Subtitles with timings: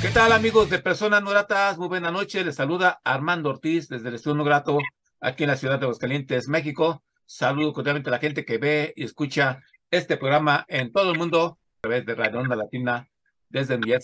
[0.00, 1.76] ¿Qué tal amigos de Personas No Gratas?
[1.76, 2.42] Muy buena noche.
[2.42, 4.78] Les saluda Armando Ortiz desde el Estudio No Grato
[5.20, 7.04] aquí en la ciudad de Aguascalientes, México.
[7.26, 11.58] Saludo cordialmente a la gente que ve y escucha este programa en todo el mundo
[11.76, 13.10] a través de Radio Onda Latina
[13.50, 13.94] desde New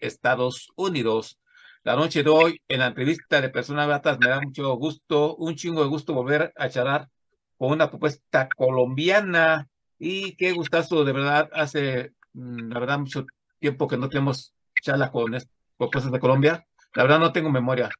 [0.00, 1.38] Estados Unidos.
[1.84, 5.54] La noche de hoy, en la entrevista de Personas Gratas, me da mucho gusto, un
[5.54, 7.08] chingo de gusto volver a charlar
[7.56, 9.68] con una propuesta colombiana
[9.98, 13.24] y qué gustazo, de verdad, hace, mm, la verdad, mucho
[13.58, 14.52] tiempo que no tenemos
[14.86, 15.36] charla con,
[15.76, 16.64] con cosas de Colombia.
[16.94, 17.90] La verdad no tengo memoria.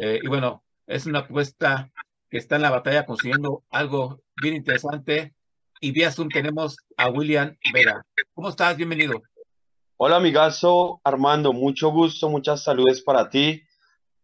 [0.00, 1.90] Eh, y bueno, es una propuesta
[2.30, 5.34] que está en la batalla consiguiendo algo bien interesante.
[5.82, 8.04] Y vía Zoom tenemos a William Vera.
[8.32, 8.76] ¿Cómo estás?
[8.76, 9.20] Bienvenido.
[9.98, 11.52] Hola, amigazo Armando.
[11.52, 13.62] Mucho gusto, muchas saludes para ti,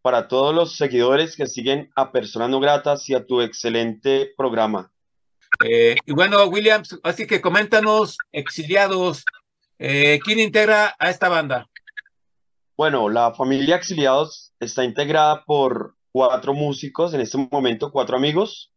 [0.01, 4.91] para todos los seguidores que siguen a Personas No Gratas y a tu excelente programa.
[5.64, 9.25] Eh, y bueno, William, así que coméntanos, exiliados,
[9.78, 11.69] eh, ¿quién integra a esta banda?
[12.77, 18.71] Bueno, la familia Exiliados está integrada por cuatro músicos, en este momento cuatro amigos.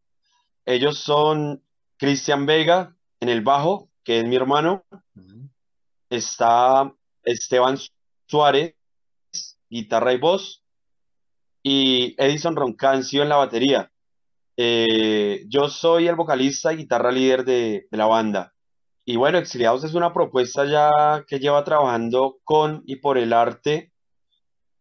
[0.66, 1.61] Ellos son
[1.97, 4.86] Cristian Vega en el bajo, que es mi hermano.
[6.09, 7.77] Está Esteban
[8.25, 8.75] Suárez,
[9.70, 10.64] guitarra y voz.
[11.61, 13.92] Y Edison Roncancio en la batería.
[14.55, 18.54] Eh, yo soy el vocalista y guitarra líder de, de la banda.
[19.11, 23.92] Y bueno, Exiliados es una propuesta ya que lleva trabajando con y por el arte.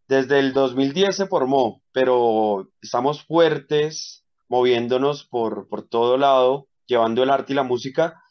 [0.07, 7.31] Desde el 2010 se formó, pero estamos fuertes, moviéndonos por, por todo lado, llevando el
[7.31, 8.21] arte y la música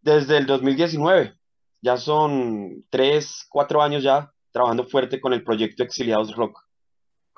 [0.00, 1.36] desde el 2019.
[1.80, 6.58] Ya son tres, cuatro años ya trabajando fuerte con el proyecto Exiliados Rock.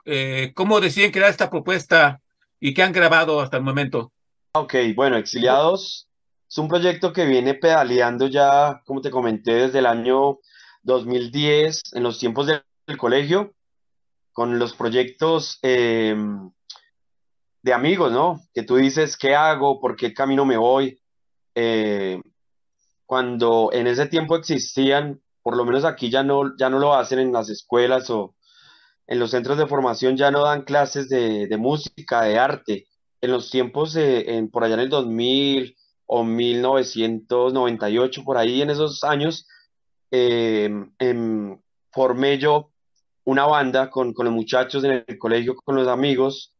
[0.06, 2.22] Eh, ¿Cómo deciden crear esta propuesta
[2.58, 4.14] y qué han grabado hasta el momento?
[4.54, 6.07] Ok, bueno, Exiliados
[6.48, 10.38] es un proyecto que viene pedaleando ya, como te comenté, desde el año
[10.82, 12.62] 2010, en los tiempos del,
[12.96, 13.54] colegio,
[14.32, 16.16] con los proyectos eh,
[17.62, 18.40] de amigos, ¿no?
[18.54, 19.78] Que tú dices, ¿qué hago?
[19.78, 20.98] ¿Por qué camino me voy?
[21.54, 22.18] Eh,
[23.04, 27.18] cuando en ese tiempo existían, por lo menos aquí ya no, ya no lo hacen
[27.18, 28.34] en las escuelas o
[29.06, 32.86] en los centros de formación, ya no dan clases de, de música, de arte.
[33.20, 35.76] En los tiempos, de, en, por allá en el 2000,
[36.08, 39.46] o 1998, por ahí en esos años,
[40.10, 41.60] eh, em,
[41.92, 42.72] formé yo
[43.24, 46.54] una banda con, con, los muchachos en el colegio, con los amigos,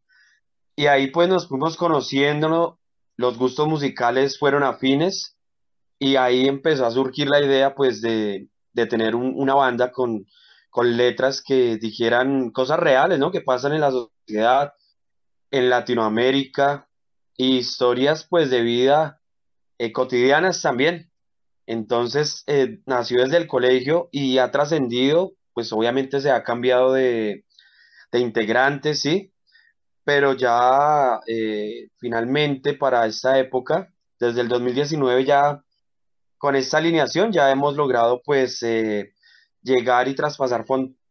[0.76, 2.78] y ahí pues nos fuimos conociendo,
[3.16, 5.38] los gustos musicales fueron afines,
[5.98, 10.26] y ahí empezó a surgir la idea pues de, de tener un, una banda con,
[10.68, 13.32] con letras que dijeran cosas reales, ¿no?
[13.32, 14.74] Que pasan en la sociedad,
[15.50, 16.86] en Latinoamérica,
[17.38, 19.17] historias pues de vida
[19.78, 21.10] eh, cotidianas también.
[21.66, 27.44] Entonces, eh, nació desde el colegio y ha trascendido, pues obviamente se ha cambiado de,
[28.12, 29.32] de integrantes, sí,
[30.04, 35.62] pero ya eh, finalmente para esta época, desde el 2019 ya
[36.38, 38.60] con esta alineación ya hemos logrado pues
[39.62, 40.64] llegar y traspasar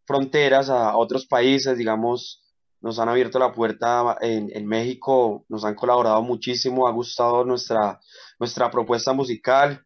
[0.06, 2.42] fronteras a otros países, digamos,
[2.82, 8.00] nos han abierto la puerta en, en, México, nos han colaborado muchísimo, ha gustado nuestra,
[8.40, 9.86] nuestra propuesta musical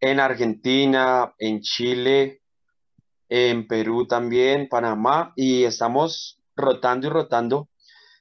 [0.00, 2.42] en Argentina, en Chile,
[3.28, 7.68] en Perú también, Panamá, y estamos rotando y rotando,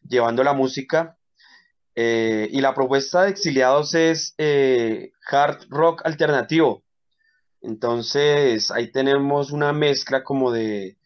[0.07, 1.17] llevando la música.
[1.95, 6.83] Eh, y la propuesta de Exiliados es eh, hard rock alternativo.
[7.61, 10.97] Entonces, ahí tenemos una mezcla como de,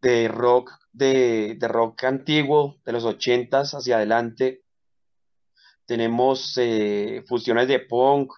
[0.00, 4.62] de rock de, rock antiguo, de los ochentas hacia adelante.
[5.88, 8.30] Tenemos eh, fusiones de punk,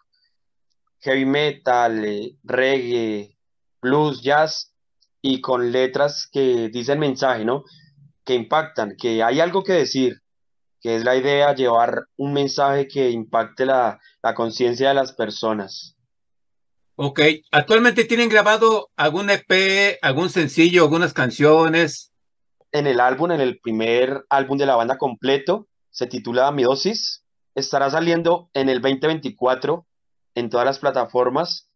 [1.01, 3.37] heavy metal, eh, reggae,
[3.83, 4.73] blues, jazz
[5.21, 7.65] y con letras que dicen mensaje, ¿no?
[8.25, 10.23] Que impactan, que hay algo que decir,
[10.81, 15.97] que es la idea llevar un mensaje que impacte la, la conciencia de las personas.
[16.95, 17.21] Ok,
[17.51, 22.11] ¿actualmente tienen grabado algún EP, algún sencillo, algunas canciones?
[22.73, 27.25] en el álbum, en el primer álbum de la banda completo, se titula Mi Dosis.
[27.55, 29.87] Estará saliendo en el 2024
[30.35, 31.69] en todas las plataformas.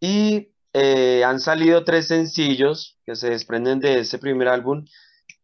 [0.00, 4.84] Y eh, han salido tres sencillos que se desprenden de ese primer álbum,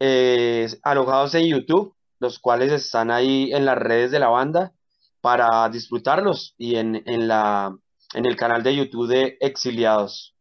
[0.00, 4.73] eh, alojados en YouTube, los cuales están ahí en las redes de la banda
[5.20, 7.76] para disfrutarlos y en, en, la,
[8.14, 10.34] en el canal de YouTube de Exiliados.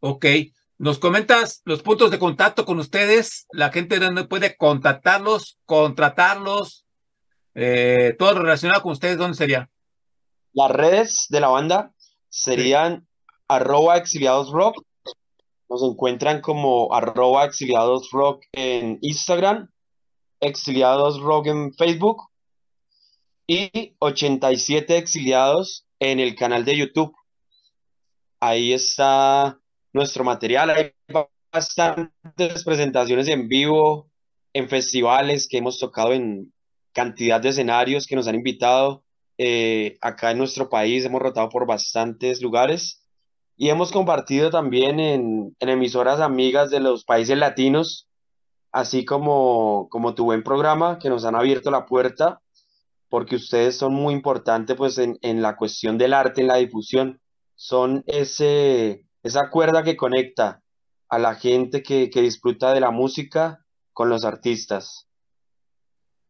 [0.00, 0.26] Ok,
[0.76, 6.83] nos comentas los puntos de contacto con ustedes, la gente donde puede contactarlos, contratarlos,
[7.54, 9.70] eh, todo relacionado con ustedes, ¿dónde sería?
[10.52, 11.92] Las redes de la banda
[12.28, 13.06] serían
[13.48, 14.82] arroba exiliados rock.
[15.68, 19.70] Nos encuentran como arroba exiliados rock en Instagram,
[20.40, 22.28] exiliados rock en Facebook
[23.46, 27.14] y 87 exiliados en el canal de YouTube.
[28.40, 29.58] Ahí está
[29.92, 30.70] nuestro material.
[30.70, 30.92] Hay
[31.52, 34.10] bastantes presentaciones en vivo,
[34.52, 36.53] en festivales que hemos tocado en
[36.94, 39.04] cantidad de escenarios que nos han invitado.
[39.36, 43.04] Eh, acá en nuestro país hemos rotado por bastantes lugares
[43.56, 48.08] y hemos compartido también en, emisoras amigas de los países latinos,
[48.72, 52.40] así como, como tu buen programa, que nos han abierto la puerta,
[53.08, 57.20] porque ustedes son muy importantes pues, en, en la cuestión del arte, en la difusión.
[57.54, 60.62] Son ese, esa cuerda que conecta
[61.08, 65.08] a la gente que, que disfruta de la música con los artistas.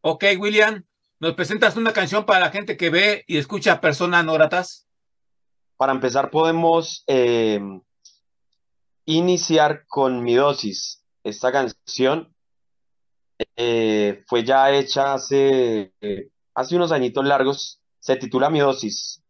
[0.06, 0.84] Ok, William,
[1.18, 4.86] ¿nos presentas una canción para la gente que ve y escucha personas no gratas?
[5.78, 7.58] Para empezar, podemos eh,
[9.06, 11.02] iniciar con Mi Dosis.
[11.22, 12.34] Esta canción
[13.56, 15.94] eh, fue ya hecha hace,
[16.54, 17.80] hace unos añitos largos.
[17.98, 19.23] Se titula Mi Dosis.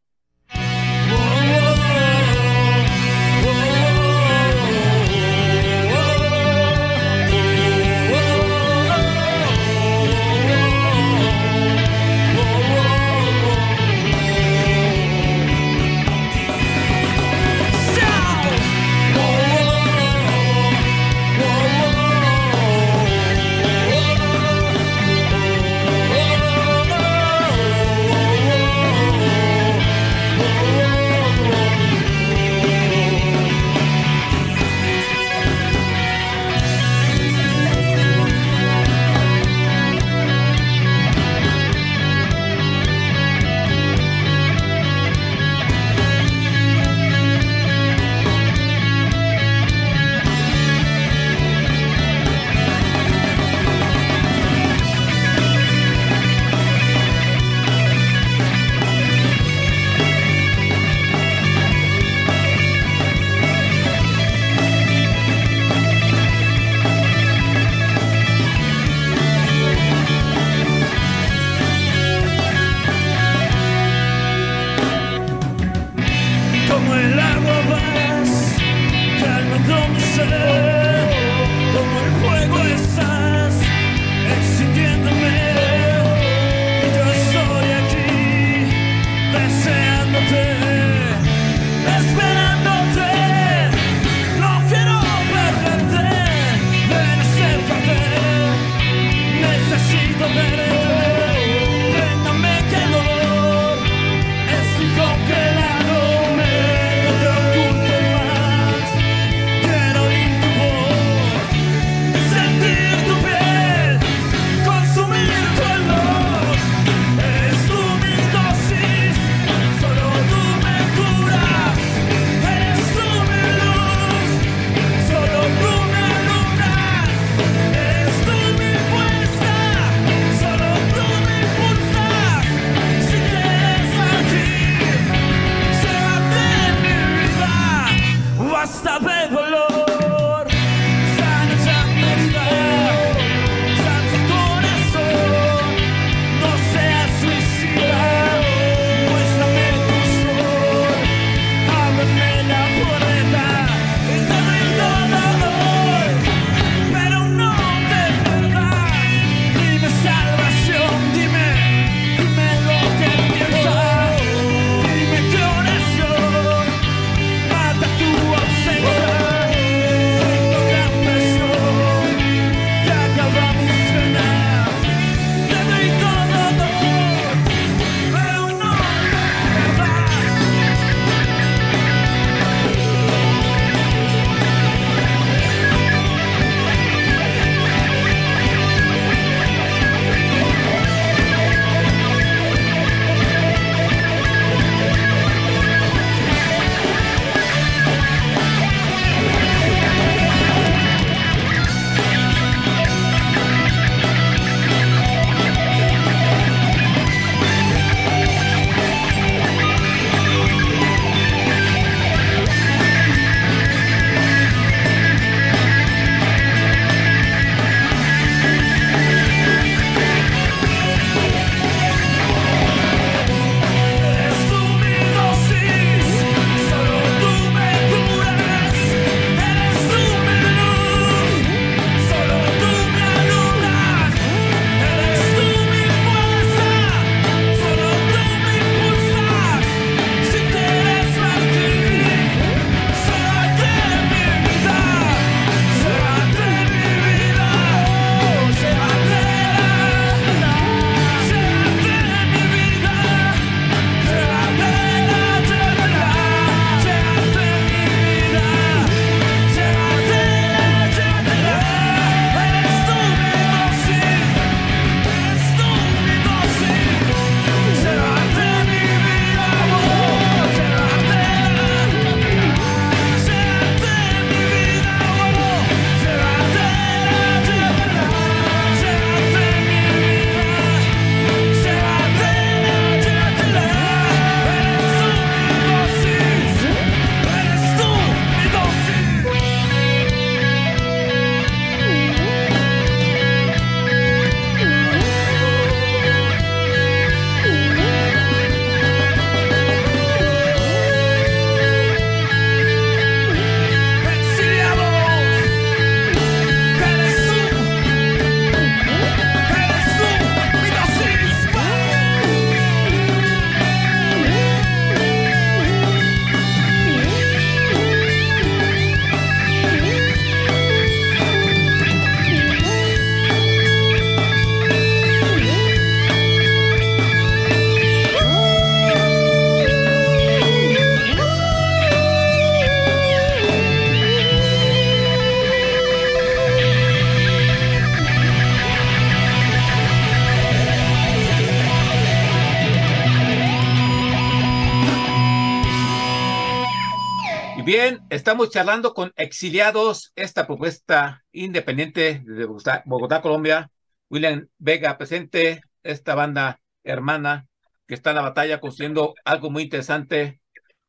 [348.15, 353.71] Estamos charlando con Exiliados, esta propuesta independiente de Bogotá, Colombia.
[354.09, 357.49] William Vega presente, esta banda hermana
[357.89, 360.41] que está en la batalla construyendo algo muy interesante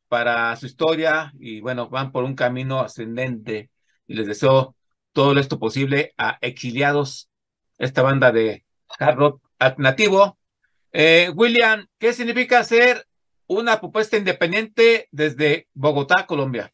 [0.08, 3.70] para su historia y bueno, van por un camino ascendente
[4.06, 4.76] y les deseo
[5.12, 7.28] todo esto posible a Exiliados,
[7.78, 8.64] esta banda de
[9.00, 10.38] hard rock alternativo.
[10.92, 13.04] Eh, William, ¿qué significa ser
[13.48, 16.72] una propuesta independiente desde Bogotá, Colombia?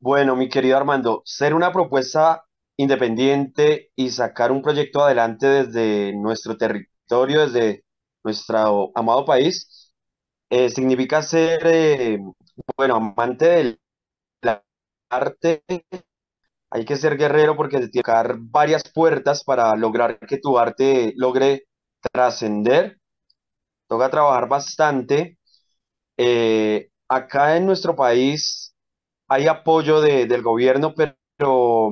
[0.00, 2.44] Bueno, mi querido Armando, ser una propuesta
[2.76, 7.84] independiente y sacar un proyecto adelante desde nuestro territorio, desde
[8.22, 9.92] nuestro amado país,
[10.50, 12.18] eh, significa ser, eh,
[12.76, 13.80] bueno, amante del
[15.10, 15.62] arte.
[16.70, 21.12] Hay que ser guerrero porque se tiene que varias puertas para lograr que tu arte
[21.16, 21.64] logre
[22.12, 22.98] trascender.
[23.88, 25.38] Toca trabajar bastante.
[26.16, 28.63] Eh, acá en nuestro país
[29.28, 31.90] hay apoyo del gobierno, pero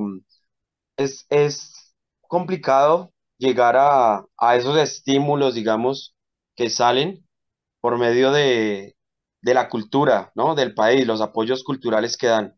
[0.97, 6.15] es, es complicado llegar a, a esos estímulos, digamos,
[6.55, 7.27] que salen
[7.81, 8.97] por medio de,
[9.41, 10.55] de la cultura, ¿no?
[10.55, 12.55] Del país, los apoyos culturales que dan.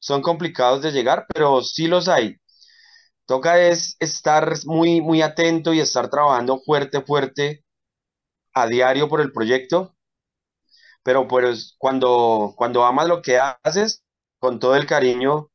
[0.00, 2.36] Son complicados de llegar, pero sí los hay.
[3.26, 7.64] Toca es estar muy, muy atento y estar trabajando fuerte, fuerte
[8.54, 9.96] a diario por el proyecto.
[11.02, 14.04] Pero pues cuando, cuando amas lo que haces,
[14.38, 15.50] con todo el cariño,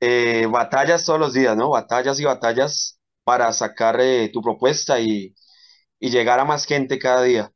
[0.00, 1.70] eh, batallas todos los días, ¿no?
[1.70, 5.34] Batallas y batallas para sacar eh, tu propuesta y,
[6.00, 7.52] y llegar a más gente cada día.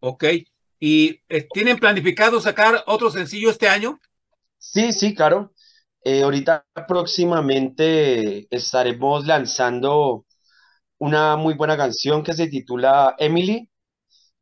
[0.00, 0.24] Ok.
[0.80, 4.00] ¿Y eh, tienen planificado sacar otro sencillo este año?
[4.58, 5.52] Sí, sí, claro.
[6.04, 10.26] Ahorita próximamente estaremos lanzando
[10.98, 13.70] una muy buena canción que se titula Emily,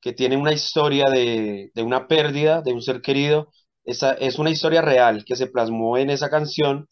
[0.01, 3.51] que tiene una historia de, de una pérdida de un ser querido.
[3.85, 6.89] Esa, es una historia real que se plasmó en esa canción.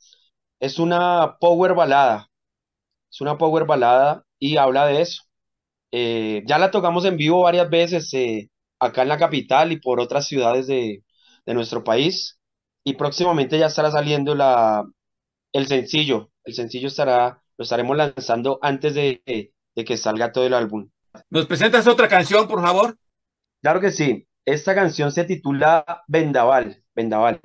[0.61, 2.29] Es una power balada.
[3.11, 5.23] Es una power balada y habla de eso.
[5.93, 8.51] Eh, ya la tocamos en vivo varias veces eh,
[8.81, 11.05] acá en la capital y por otras ciudades de,
[11.47, 12.39] de nuestro país
[12.85, 14.85] y próximamente ya estará saliendo la,
[15.53, 16.31] el sencillo.
[16.45, 19.23] El sencillo estará, lo estaremos lanzando antes de,
[19.77, 20.91] de que salga todo el álbum.
[21.31, 22.97] ¿Nos presentas otra canción, por favor?
[23.63, 24.27] Claro que sí.
[24.45, 26.83] Esta canción se titula Vendaval.
[26.95, 27.41] Vendaval.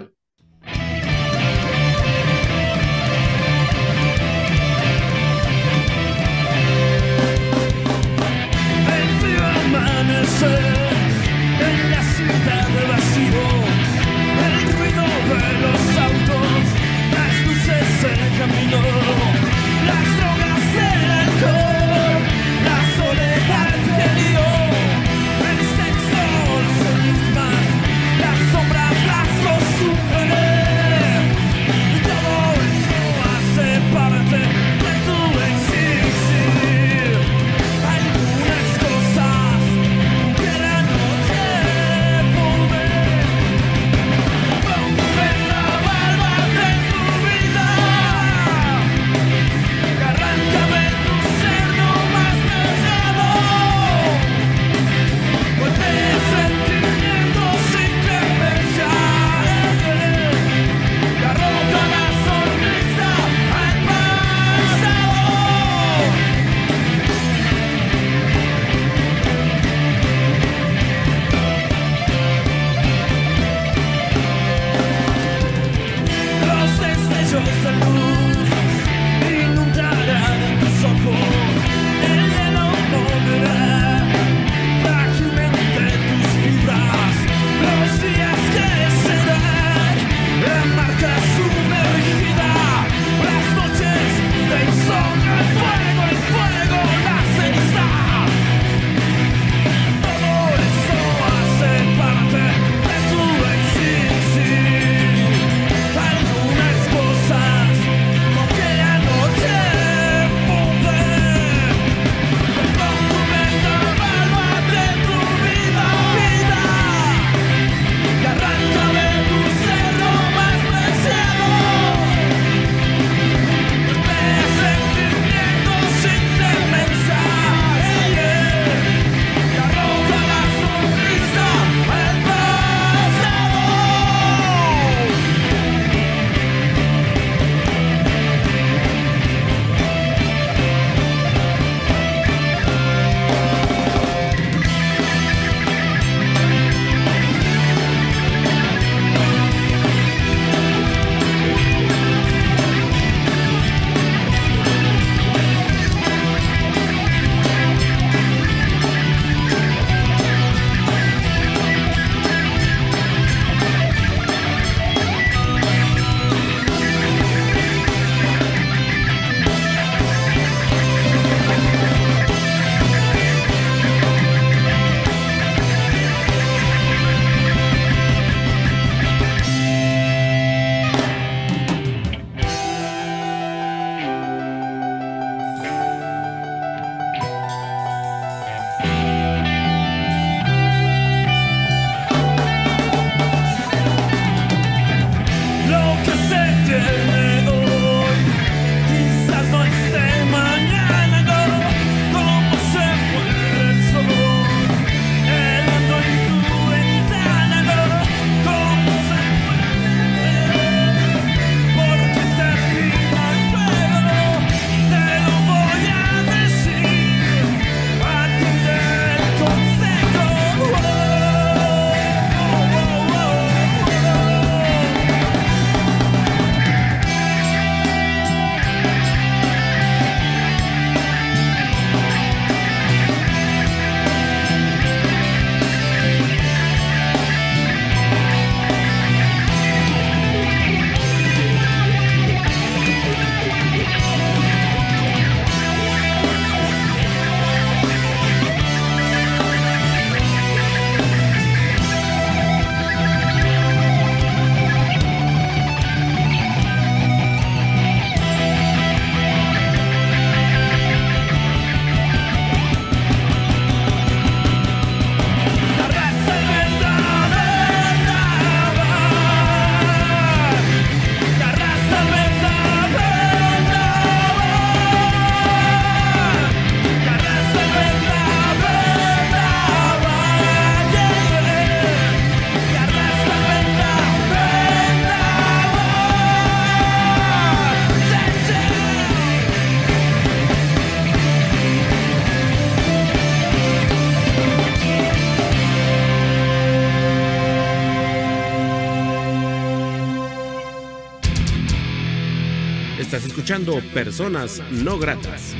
[303.13, 305.53] Estás escuchando Personas No Gratas.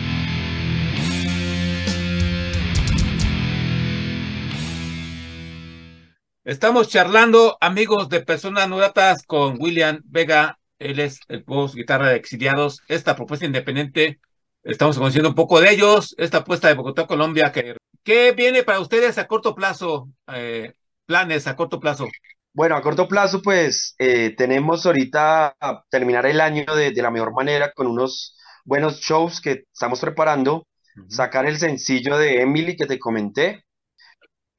[6.44, 10.58] Estamos charlando, amigos de Personas No Gratas, con William Vega.
[10.80, 12.82] Él es el voz guitarra de Exiliados.
[12.88, 14.20] Esta propuesta independiente,
[14.64, 16.16] estamos conociendo un poco de ellos.
[16.18, 17.52] Esta apuesta de Bogotá, Colombia.
[17.52, 20.10] que ¿Qué viene para ustedes a corto plazo?
[20.34, 20.74] Eh,
[21.06, 22.08] planes a corto plazo.
[22.54, 27.10] Bueno, a corto plazo, pues eh, tenemos ahorita a terminar el año de, de la
[27.12, 30.68] mejor manera con unos buenos shows que estamos preparando.
[31.08, 33.66] Sacar el sencillo de Emily que te comenté.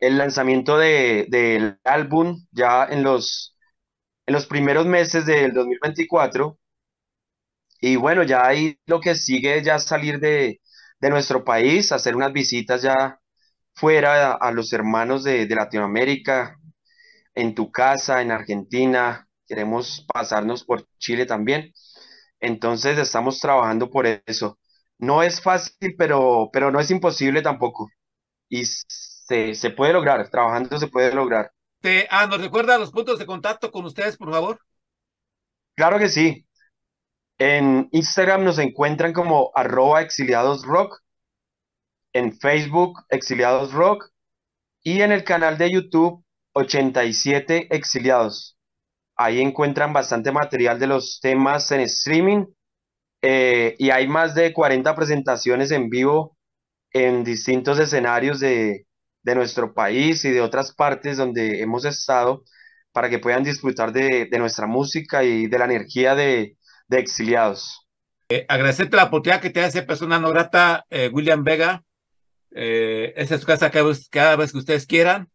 [0.01, 3.57] El lanzamiento de, del álbum ya en los,
[4.27, 6.59] en los primeros meses del 2024.
[7.81, 10.61] Y bueno, ya ahí lo que sigue es ya salir de,
[11.01, 13.21] de nuestro país, hacer unas visitas ya
[13.75, 16.59] fuera a, a los hermanos de, de Latinoamérica,
[17.35, 21.73] en tu casa, en Argentina, queremos pasarnos por Chile también.
[22.41, 24.59] Entonces estamos trabajando por eso.
[24.99, 27.91] No es fácil, pero, pero no es imposible tampoco.
[28.49, 31.51] Y se, se puede lograr, trabajando se puede lograr.
[31.81, 34.59] Te, ah, ¿nos recuerda los puntos de contacto con ustedes, por favor?
[35.77, 36.47] Claro que sí.
[37.39, 41.01] En Instagram nos encuentran como arroba exiliados rock,
[42.13, 44.09] en Facebook exiliados rock
[44.83, 46.24] y en el canal de YouTube
[46.55, 48.59] 87 exiliados.
[49.17, 52.47] Ahí encuentran bastante material de los temas en streaming
[53.23, 56.37] eh, y hay más de 40 presentaciones en vivo
[56.93, 58.87] en distintos escenarios de,
[59.23, 62.45] de nuestro país y de otras partes donde hemos estado
[62.93, 66.57] para que puedan disfrutar de, de nuestra música y de la energía de,
[66.89, 67.89] de exiliados.
[68.29, 71.83] Eh, agradecerte la oportunidad que te hace persona no grata, eh, William Vega.
[72.53, 75.29] Eh, esta es su casa cada vez, cada vez que ustedes quieran.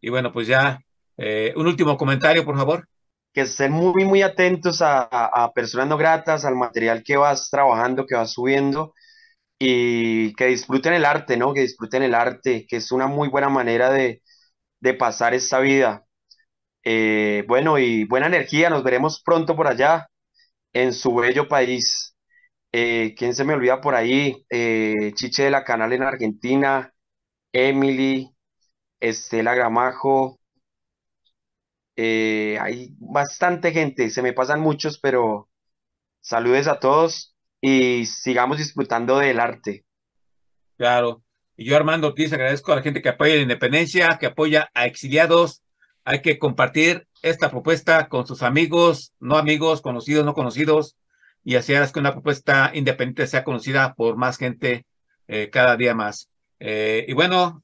[0.00, 0.78] Y bueno, pues ya,
[1.16, 2.88] eh, un último comentario, por favor.
[3.32, 8.14] Que estén muy, muy atentos a, personas no gratas, al material que vas trabajando, que
[8.14, 8.94] vas subiendo
[9.58, 11.54] y que disfruten el arte, ¿no?
[11.54, 14.22] Que disfruten el arte, que es una muy buena manera de,
[14.80, 16.04] de pasar esta vida.
[16.84, 20.08] Eh, bueno, y buena energía, nos veremos pronto por allá,
[20.72, 22.16] en su bello país.
[22.72, 24.44] Eh, ¿quién se me olvida por ahí?
[24.50, 26.92] Eh, Chiche de la Canal en Argentina,
[27.52, 28.30] Emily,
[29.00, 30.38] Estela Gramajo.
[31.96, 35.48] eh, hay bastante gente, se me pasan muchos, pero
[36.20, 39.84] saludes a todos y sigamos disfrutando del arte.
[40.76, 41.22] Claro.
[41.56, 44.86] Y yo, Armando Ortiz, agradezco a la gente que apoya la independencia, que apoya a
[44.86, 45.62] exiliados.
[46.04, 50.96] Hay que compartir esta propuesta con sus amigos, no amigos, conocidos, no conocidos,
[51.42, 54.84] y así harás que una propuesta independiente sea conocida por más gente
[55.28, 56.28] eh, cada día más.
[56.60, 57.62] Eh, y bueno,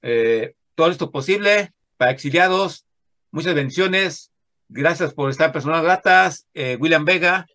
[0.74, 2.86] todo esto posible para exiliados.
[3.30, 4.32] Muchas bendiciones.
[4.68, 7.46] Gracias por estar personas gratas, eh, William Vega.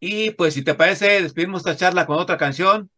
[0.00, 2.90] Y pues si te parece, despedimos esta charla con otra canción.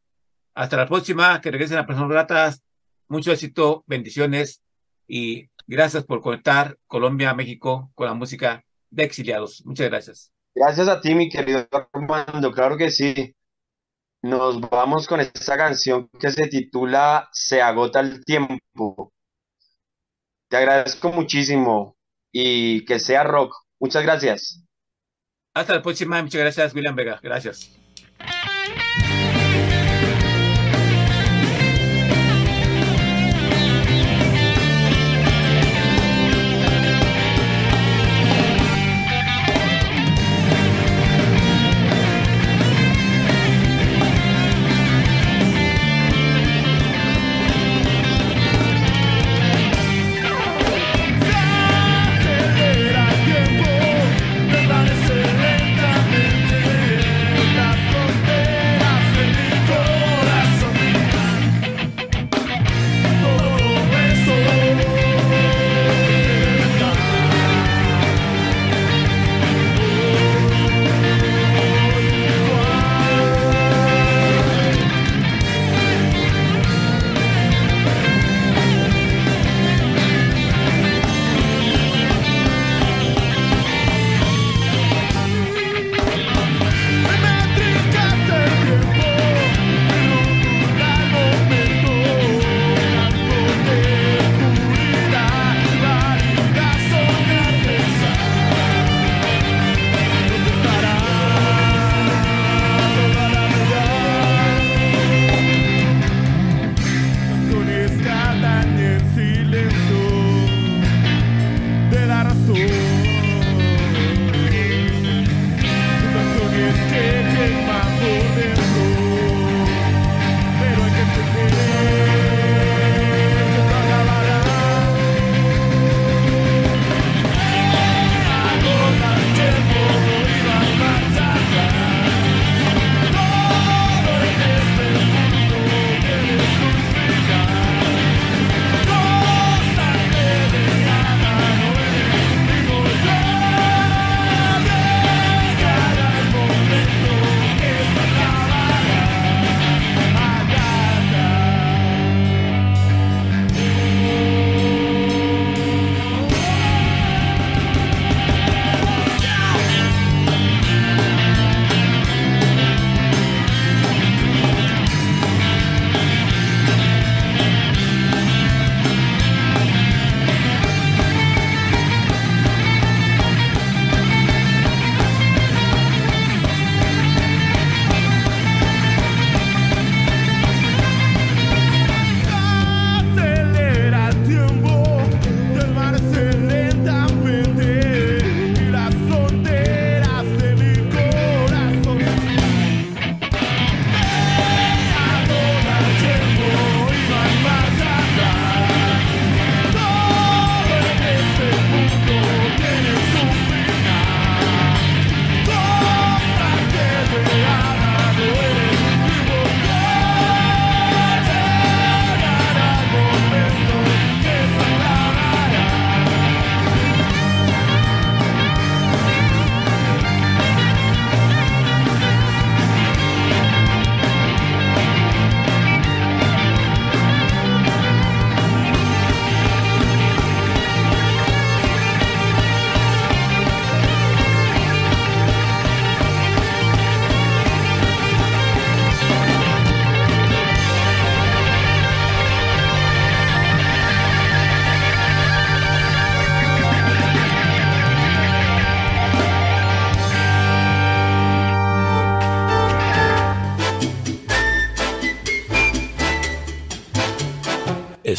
[0.54, 2.62] Hasta la próxima, que regresen a personas gratas.
[3.08, 4.62] Mucho éxito, bendiciones
[5.06, 9.64] y gracias por conectar Colombia, México con la música de exiliados.
[9.64, 10.32] Muchas gracias.
[10.54, 13.34] Gracias a ti, mi querido Armando, claro que sí.
[14.22, 19.12] Nos vamos con esta canción que se titula Se agota el tiempo.
[20.48, 21.96] Te agradezco muchísimo
[22.32, 23.54] y que sea rock.
[23.80, 24.64] Muchas gracias.
[25.54, 26.22] Hasta la próxima.
[26.22, 27.18] Muchas gracias, William Vega.
[27.22, 27.70] Gracias.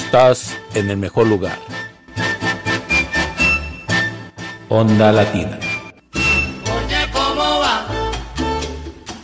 [0.07, 1.59] Estás en el mejor lugar.
[4.69, 5.59] Onda Latina.
[6.13, 7.85] Oye, ¿cómo va?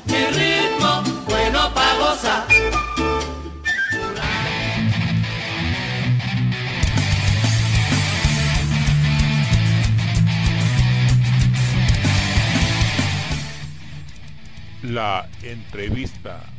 [0.06, 2.43] Mi ritmo, bueno pa' gozar.
[14.82, 16.53] La entrevista.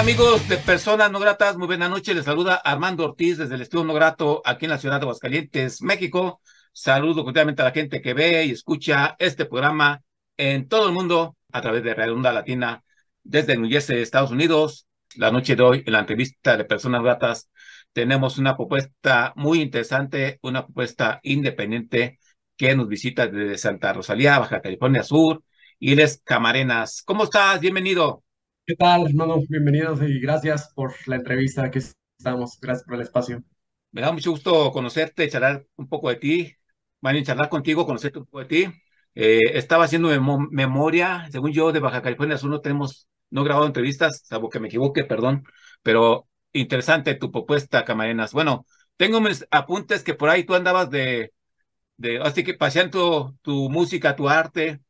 [0.00, 2.14] Amigos de Personas No Gratas, muy buena noche.
[2.14, 5.82] Les saluda Armando Ortiz desde el Estudio No Grato aquí en la ciudad de Aguascalientes,
[5.82, 6.40] México.
[6.72, 10.02] Saludo cordialmente a la gente que ve y escucha este programa
[10.38, 12.82] en todo el mundo a través de Redonda Latina
[13.22, 14.86] desde New Jersey, Estados Unidos.
[15.16, 17.50] La noche de hoy, en la entrevista de Personas Gratas,
[17.92, 22.18] tenemos una propuesta muy interesante, una propuesta independiente
[22.56, 25.42] que nos visita desde Santa Rosalía, Baja California Sur,
[25.78, 27.02] y él es Camarenas.
[27.04, 27.60] ¿Cómo estás?
[27.60, 28.24] Bienvenido.
[28.70, 29.42] ¿Qué tal, hermano?
[29.48, 32.56] Bienvenidos y gracias por la entrevista que estamos.
[32.60, 33.42] Gracias por el espacio.
[33.90, 36.54] Me da mucho gusto conocerte, charlar un poco de ti.
[37.02, 38.72] A charlar contigo, conocerte un poco de ti.
[39.16, 43.66] Eh, estaba haciendo memo memoria, según yo, de Baja California Sur no tenemos, no grabado
[43.66, 45.42] entrevistas, salvo que me equivoque, perdón,
[45.82, 48.32] pero interesante tu propuesta, Camarenas.
[48.32, 51.32] Bueno, tengo mis apuntes que por ahí tú andabas de,
[51.96, 54.80] de así que paseando tu música, tu arte,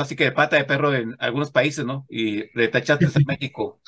[0.00, 2.06] así que de pata de perro en algunos países, ¿no?
[2.08, 3.80] Y retachaste en México.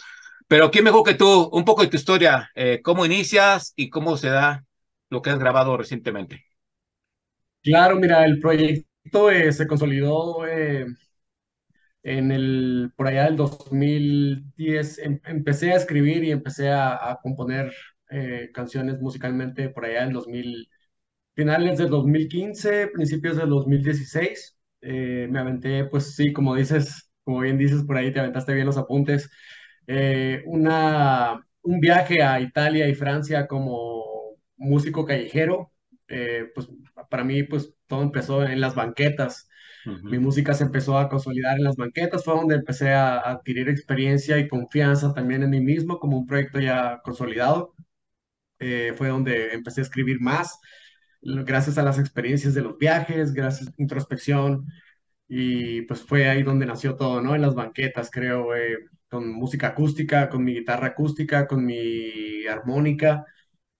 [0.48, 1.50] Pero ¿quién mejor que tú?
[1.52, 4.64] Un poco de tu historia, eh, cómo inicias y cómo se da
[5.10, 6.44] lo que has grabado recientemente.
[7.62, 10.86] Claro, mira, el proyecto eh, se consolidó eh,
[12.02, 14.98] en el, por allá del 2010.
[14.98, 17.72] Em, empecé a escribir y empecé a, a componer
[18.52, 20.68] canciones musicalmente por allá del 2000,
[21.34, 24.53] finales del 2015, principios del 2016.
[24.84, 28.66] Eh, me aventé, pues sí, como dices, como bien dices, por ahí te aventaste bien
[28.66, 29.30] los apuntes.
[29.86, 34.04] Eh, una, un viaje a Italia y Francia como
[34.56, 35.72] músico callejero,
[36.08, 36.68] eh, pues
[37.10, 39.48] para mí, pues todo empezó en las banquetas.
[39.86, 40.02] Uh -huh.
[40.10, 43.68] Mi música se empezó a consolidar en las banquetas, fue donde empecé a, a adquirir
[43.68, 47.74] experiencia y confianza también en mí mismo como un proyecto ya consolidado.
[48.60, 50.58] Eh, fue donde empecé a escribir más
[51.24, 54.66] gracias a las experiencias de los viajes, gracias a introspección,
[55.28, 57.34] y pues fue ahí donde nació todo, ¿no?
[57.34, 63.24] En las banquetas, creo, eh, con música acústica, con mi guitarra acústica, con mi armónica,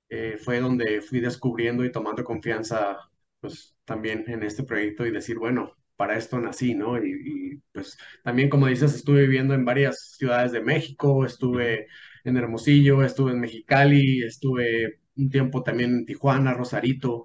[0.09, 2.99] eh, fue donde fui descubriendo y tomando confianza,
[3.41, 6.99] pues también en este proyecto y decir, bueno, para esto nací, ¿no?
[7.05, 7.11] Y,
[7.55, 11.87] y pues también, como dices, estuve viviendo en varias ciudades de México, estuve
[12.25, 17.25] en Hermosillo, estuve en Mexicali, estuve un tiempo también en Tijuana, Rosarito,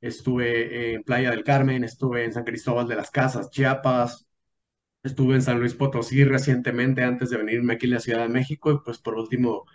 [0.00, 4.26] estuve en Playa del Carmen, estuve en San Cristóbal de las Casas, Chiapas,
[5.02, 8.72] estuve en San Luis Potosí recientemente antes de venirme aquí a la Ciudad de México
[8.72, 9.66] y pues por último,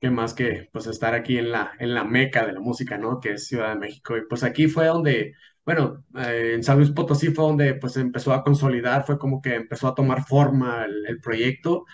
[0.00, 3.20] qué más que pues estar aquí en la, en la meca de la música, ¿no?
[3.20, 5.34] Que es Ciudad de México y pues aquí fue donde,
[5.64, 9.54] bueno, eh, en San Luis Potosí fue donde pues empezó a consolidar, fue como que
[9.56, 11.84] empezó a tomar forma el proyecto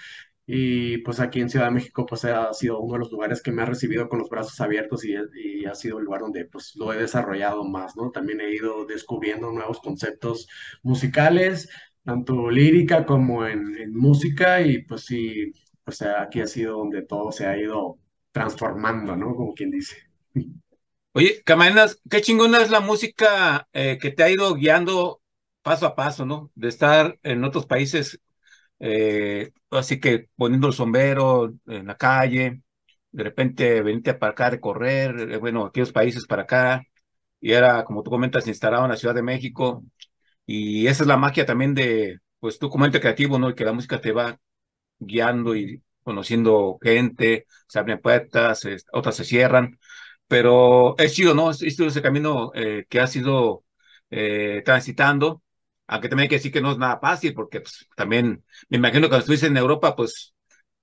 [0.50, 3.52] y pues aquí en Ciudad de México pues ha sido uno de los lugares que
[3.52, 6.72] me ha recibido con los brazos abiertos y, y, ha sido el lugar donde pues
[6.76, 8.10] lo he desarrollado más, ¿no?
[8.10, 10.48] También he ido descubriendo nuevos conceptos
[10.82, 11.68] musicales,
[12.02, 15.52] tanto lírica como en, en música y pues sí,
[15.84, 17.98] pues aquí ha sido donde todo se ha ido
[18.32, 19.34] transformando, ¿no?
[19.34, 19.96] Como quien dice.
[21.12, 25.20] Oye, Camarenas, qué chingona es la música eh, que te ha ido guiando
[25.60, 26.50] paso a paso, ¿no?
[26.54, 28.18] De estar en otros países
[28.80, 32.62] eh, así que poniendo el sombrero en la calle,
[33.12, 36.82] de repente venirte para acá a recorrer, eh, bueno, aquellos países para acá,
[37.40, 39.84] y era, como tú comentas, instalado en la Ciudad de México,
[40.46, 43.50] y esa es la magia también de, pues tú como ente creativo, ¿no?
[43.50, 44.38] Y que la música te va
[44.98, 49.78] guiando y conociendo gente, se abren puertas, otras se cierran,
[50.26, 51.50] pero es chido, ¿no?
[51.50, 53.64] Es, es ese camino eh, que has ido
[54.10, 55.42] eh, transitando,
[55.88, 59.02] aunque también hay que decir que no es nada fácil, porque pues, también me imagino
[59.04, 60.34] que cuando estuviste en Europa, pues,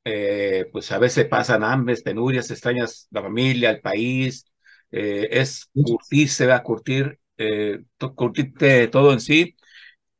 [0.06, 4.46] eh, pues a veces pasan hambres, penurias, extrañas la familia, el país,
[4.92, 7.84] eh, es curtirse, va a curtir, eh,
[8.16, 9.56] curtirte todo en sí.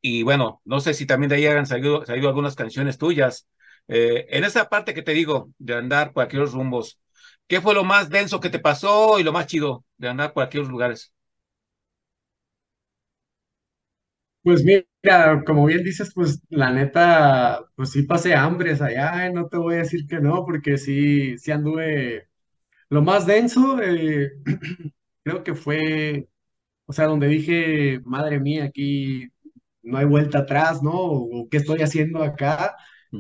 [0.02, 3.48] Y bueno, no sé si también de ahí han salido, salido algunas canciones tuyas.
[3.88, 7.00] Eh, en esa parte que te digo, de andar por aquellos rumbos,
[7.48, 10.44] ¿qué fue lo más denso que te pasó y lo más chido de andar por
[10.44, 11.14] aquellos lugares?
[14.46, 19.48] Pues mira, como bien dices, pues la neta, pues sí pasé hambres allá, eh, no
[19.48, 22.30] te voy a decir que no, porque sí, sí anduve
[22.90, 24.32] lo más denso, eh,
[25.24, 26.30] creo que fue,
[26.88, 29.30] o sea, donde dije, madre mía, aquí
[29.84, 30.92] no hay vuelta atrás, ¿no?
[30.94, 32.76] O, ¿qué estoy haciendo acá?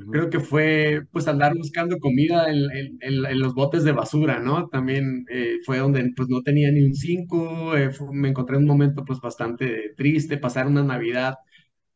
[0.10, 4.67] Creo que fue pues andar buscando comida en, en- en- los botes de basura, ¿no?
[4.69, 7.73] También eh, fue donde pues no tenía ni un 5,
[8.12, 11.36] me encontré en un momento pues bastante triste, pasar una Navidad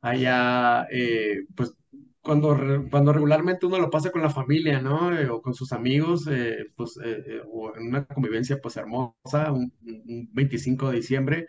[0.02, 1.74] allá, eh, pues
[2.22, 2.58] cuando,
[2.92, 5.18] cuando regularmente uno lo pasa con la familia, ¿no?
[5.18, 9.52] Eh, o con sus amigos, eh, pues eh, eh, o en una convivencia pues hermosa,
[9.52, 11.48] un, un 25 de diciembre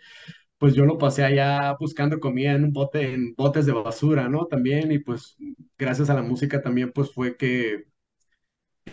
[0.60, 4.46] pues yo lo pasé allá buscando comida en un bote, en botes de basura, ¿no?
[4.46, 5.36] También, y pues
[5.78, 7.86] gracias a la música también, pues fue que,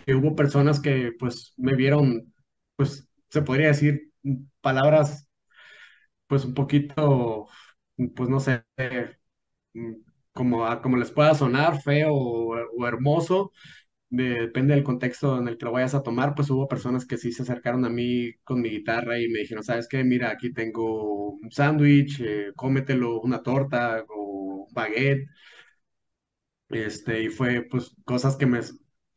[0.06, 2.32] que hubo personas que pues me vieron,
[2.76, 4.12] pues se podría decir
[4.60, 5.28] palabras,
[6.26, 7.48] pues un poquito,
[8.16, 8.64] pues no sé,
[9.74, 9.92] mm,
[10.32, 13.52] como, como les pueda sonar, feo o, o hermoso,
[14.10, 17.16] de- depende del contexto en el que lo vayas a tomar, pues hubo personas que
[17.18, 20.04] sí se acercaron a mí con mi guitarra y me dijeron, ¿sabes qué?
[20.04, 25.28] Mira, aquí tengo un sándwich, eh, cómetelo, una torta o un baguette.
[26.68, 28.60] Este, y fue pues cosas que me...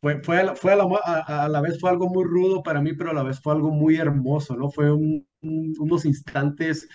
[0.01, 2.63] Fue, fue, a la, fue a la, a- a la vez fue algo muy rudo
[2.63, 4.69] para mí, pero a la vez fue algo muy hermoso, ¿no?
[4.71, 6.87] Fue un- un- unos instantes,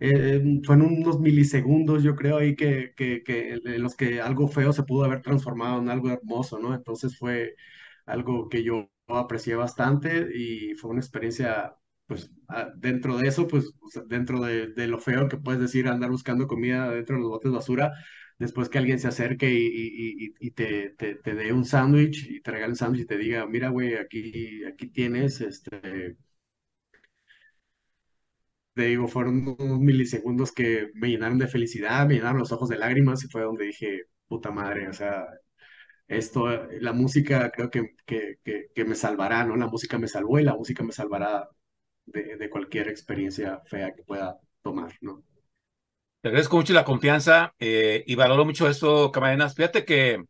[0.00, 4.72] eh, fueron unos milisegundos, yo creo, ahí que, que, que en los que algo feo
[4.72, 6.74] se pudo haber transformado en algo hermoso, ¿no?
[6.74, 7.54] Entonces fue
[8.06, 11.74] algo que yo aprecié bastante y fue una experiencia,
[12.06, 13.72] pues, a- dentro de eso, pues,
[14.06, 17.50] dentro de, de lo feo que puedes decir andar buscando comida dentro de los botes
[17.50, 17.92] de basura
[18.38, 22.26] después que alguien se acerque y, y- y- y te, te, te dé un sándwich
[22.30, 26.16] y te regale un sándwich y te diga, mira, güey, aquí, aquí tienes, este,
[28.74, 32.78] te digo, fueron unos milisegundos que me llenaron de felicidad, me llenaron los ojos de
[32.78, 35.26] lágrimas y fue donde dije, puta madre, o sea,
[36.08, 36.48] esto,
[36.80, 39.56] la música creo que, que, que, que me salvará, ¿no?
[39.56, 41.48] La música me salvó y la música me salvará
[42.06, 45.24] de, de cualquier experiencia fea que pueda tomar, ¿no?
[46.20, 49.54] Te agradezco mucho la confianza eh, y valoro mucho eso, camaradas.
[49.54, 50.22] Fíjate que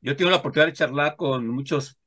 [0.00, 1.98] yo tengo la oportunidad de charlar con muchos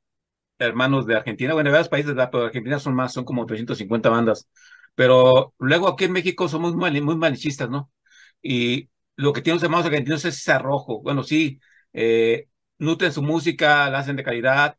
[0.59, 2.30] hermanos de Argentina, bueno, de varios países, ¿verdad?
[2.32, 4.49] pero Argentina son más, son como 350 bandas.
[4.98, 7.91] Pero luego aquí en México somos muy, muy malichistas, ¿no?
[8.43, 11.02] Y lo que tienen los hermanos argentinos es ese arrojo.
[11.04, 11.60] Bueno, sí,
[11.93, 12.48] eh,
[12.80, 14.78] nutren su música, la hacen de calidad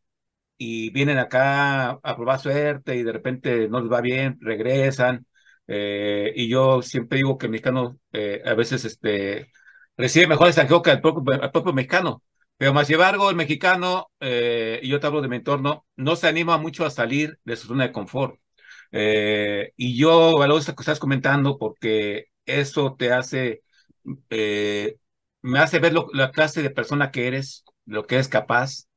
[0.57, 5.27] y vienen acá a probar suerte y de repente no les va bien, regresan.
[5.67, 9.51] eh, y yo siempre digo que el mexicano eh, a veces este,
[9.97, 12.23] recibe mejor extranjero que el propio, el propio mexicano.
[12.57, 16.27] Pero más embargo, el mexicano, eh, y yo te hablo de mi entorno, no se
[16.29, 18.41] anima mucho a salir de su zona de confort.
[18.93, 23.63] Eh, y yo valoro esto que estás comentando porque eso te hace,
[24.31, 24.97] eh,
[25.43, 28.89] me hace ver lo- la clase de persona que eres, lo que eres capaz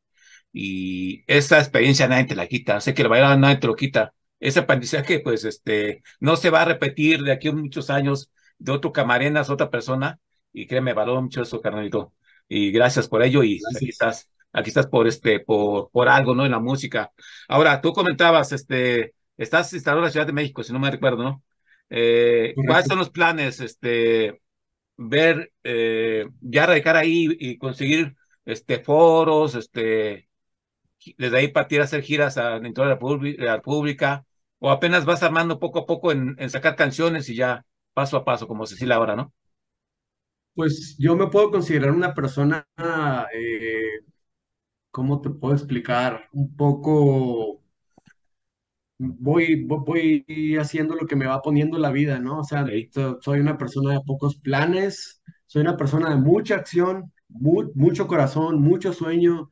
[0.53, 4.13] y esa experiencia nadie te la quita, sé que la bailar nadie te lo quita.
[4.39, 8.71] Ese aprendizaje, pues, este, no se va a repetir de aquí a muchos años de
[8.71, 10.19] otro camarenas, otra persona,
[10.53, 12.13] y créeme, valoro mucho eso, carnalito.
[12.49, 13.89] Y gracias por ello, y aquí Gracias.
[13.89, 16.45] estás, aquí estás por este, por, por algo, ¿no?
[16.45, 17.11] En la música.
[17.47, 19.13] Ahora, tú comentabas, este,
[19.43, 21.43] estás instalado en la Ciudad de México, si no me recuerdo, ¿no?
[21.89, 23.59] Eh, ¿cuáles son los planes?
[23.59, 24.41] Este,
[24.97, 28.15] ver, eh, ya radicar ahí y conseguir,
[28.45, 30.29] este, foros, este,
[31.17, 34.25] desde ahí partir a hacer giras a, dentro de la, República, de la República,
[34.59, 38.25] o apenas vas armando poco a poco en, en sacar canciones y ya paso a
[38.25, 39.33] paso, como Cecilia ahora, ¿no?
[40.53, 42.67] Pues yo me puedo considerar una persona,
[43.33, 44.01] eh,
[44.91, 46.27] ¿cómo te puedo explicar?
[46.33, 47.60] Un poco,
[49.19, 52.39] voy, vo- voy haciendo lo que me va poniendo la vida, ¿no?
[52.39, 52.65] O sea,
[53.21, 58.61] soy una persona de pocos planes, soy una persona de mucha acción, mu- mucho corazón,
[58.61, 59.49] mucho sueño,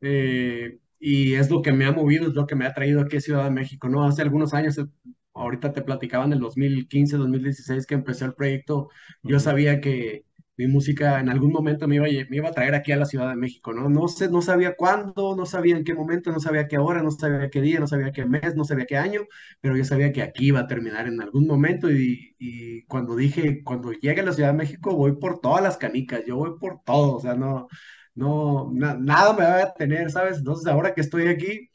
[0.00, 3.16] eh, y es lo que me ha movido, es lo que me ha traído aquí
[3.18, 4.04] a Ciudad de México, ¿no?
[4.06, 4.86] Hace algunos años, eh,
[5.34, 8.88] ahorita te platicaban del 2015, 2016 que empecé el proyecto,
[9.22, 10.24] yo sabía que
[10.56, 13.06] mi música en algún momento me iba, a me iba a traer aquí a la
[13.06, 13.88] Ciudad de México, ¿no?
[13.88, 17.10] No sé, no sabía cuándo, no sabía en qué momento, no sabía qué hora, no
[17.10, 19.22] sabía qué día, no sabía qué mes, no sabía qué año,
[19.60, 23.62] pero yo sabía que aquí iba a terminar en algún momento y, y cuando dije,
[23.64, 26.82] cuando llegue a la Ciudad de México voy por todas las canicas, yo voy por
[26.84, 27.68] todo, o sea, no
[28.14, 30.38] no, na- nada me va a detener, ¿sabes?
[30.38, 31.70] Entonces, ahora que estoy aquí,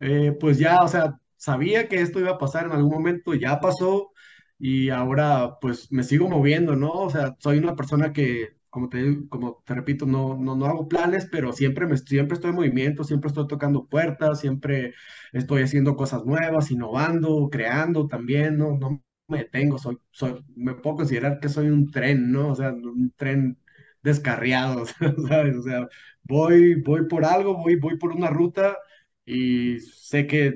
[0.00, 3.60] eh, pues ya, o sea, sabía que esto iba a pasar en algún momento, ya
[3.60, 4.12] pasó
[4.60, 6.92] y ahora pues me sigo moviendo, ¿no?
[6.92, 10.88] O sea, soy una persona que, como te, como te repito, no, no, no hago
[10.88, 14.94] planes, pero siempre, me, siempre estoy en movimiento, siempre estoy tocando puertas, siempre
[15.32, 18.76] estoy haciendo cosas nuevas, innovando, creando también, ¿no?
[18.78, 22.50] No me detengo, soy, soy, me puedo considerar que soy un tren, ¿no?
[22.50, 23.58] O sea, un tren
[24.02, 24.84] descarriado,
[25.28, 25.56] ¿sabes?
[25.56, 25.88] O sea,
[26.22, 28.76] voy, voy por algo, voy, voy por una ruta
[29.24, 30.54] y sé que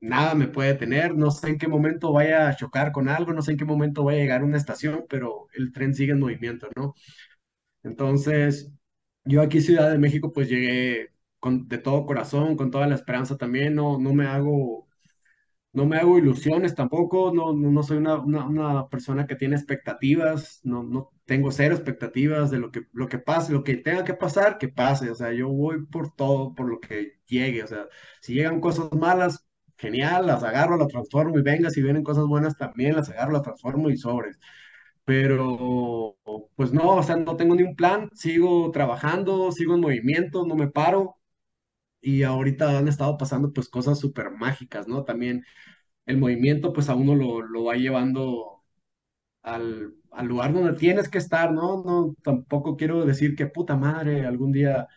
[0.00, 3.42] nada me puede detener, no sé en qué momento vaya a chocar con algo, no
[3.42, 6.20] sé en qué momento vaya a llegar a una estación, pero el tren sigue en
[6.20, 6.94] movimiento, ¿no?
[7.82, 8.70] Entonces,
[9.24, 13.36] yo aquí Ciudad de México pues llegué con, de todo corazón, con toda la esperanza
[13.36, 14.88] también, no, no me hago
[15.72, 20.60] no me hago ilusiones tampoco, no, no, soy una, una, una persona que tiene expectativas,
[20.64, 24.14] no, no tengo cero expectativas de lo que, lo que pase, lo que tenga que
[24.14, 27.86] pasar, que pase, o sea, yo voy por todo, por lo que llegue, o sea,
[28.20, 29.46] si llegan cosas malas,
[29.80, 33.42] genial, las agarro, las transformo y venga, si vienen cosas buenas también, las agarro, las
[33.42, 34.38] transformo y sobres.
[35.04, 36.16] Pero,
[36.56, 40.56] pues no, o sea, no tengo ni un plan, sigo trabajando, sigo en movimiento, no
[40.56, 41.16] me paro,
[42.00, 45.04] y ahorita han estado pasando pues cosas súper mágicas, ¿no?
[45.04, 45.44] También
[46.06, 48.62] el movimiento pues a uno lo, lo va llevando
[49.42, 51.82] al, al, lugar donde tienes que estar, ¿no?
[51.84, 54.88] No, tampoco quiero decir que puta madre, algún día,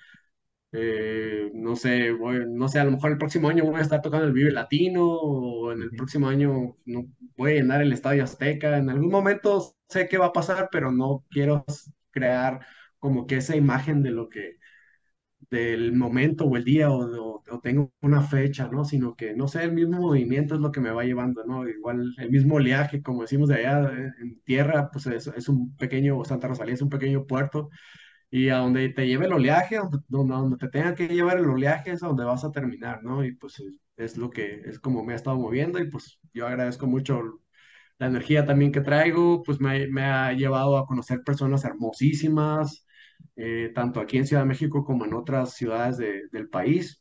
[0.73, 4.01] eh, no sé, voy, no sé, a lo mejor el próximo año voy a estar
[4.01, 7.05] tocando el Vive Latino o en el próximo año no,
[7.37, 10.91] voy a llenar el Estadio Azteca, en algún momento sé qué va a pasar, pero
[10.91, 11.63] no quiero
[12.11, 12.65] crear
[12.99, 14.57] como que esa imagen de lo que
[15.49, 18.85] del momento o el día o, o, tengo una fecha, ¿no?
[18.85, 21.67] Sino que, no sé, el mismo movimiento es lo que me va llevando, ¿no?
[21.67, 26.23] Igual el mismo oleaje, como decimos de allá en tierra, pues es, es un pequeño,
[26.25, 27.69] Santa Rosalía es un pequeño puerto
[28.33, 31.91] y a donde te lleve el oleaje, donde, donde, te tenga que llevar el oleaje
[31.91, 33.23] es a donde vas a terminar, ¿no?
[33.23, 33.61] Y pues
[33.95, 37.21] es, lo que, es como me ha estado moviendo y pues yo agradezco mucho
[37.99, 42.87] la energía también que traigo, pues me, me ha llevado a conocer personas hermosísimas,
[43.35, 46.99] eh, tanto aquí en Ciudad de México como en otras ciudades de, del país.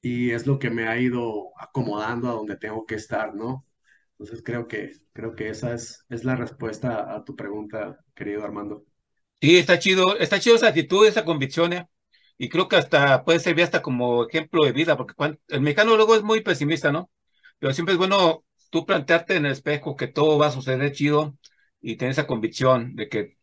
[0.00, 3.66] Y es lo que me ha ido acomodando a donde tengo que estar, ¿no?
[4.12, 8.84] Entonces creo que, creo que esa es, es la respuesta a tu pregunta, querido Armando.
[9.42, 11.88] Sí, está chido, está chido esa actitud, esa convicción, ¿eh?
[12.38, 15.14] Y creo que hasta puede servir hasta como ejemplo de vida, porque
[15.48, 17.10] el mexicano luego es muy pesimista, ¿no?
[17.58, 21.36] Pero siempre es bueno tú plantearte en el espejo que todo va a suceder chido
[21.80, 23.36] y tener esa convicción de que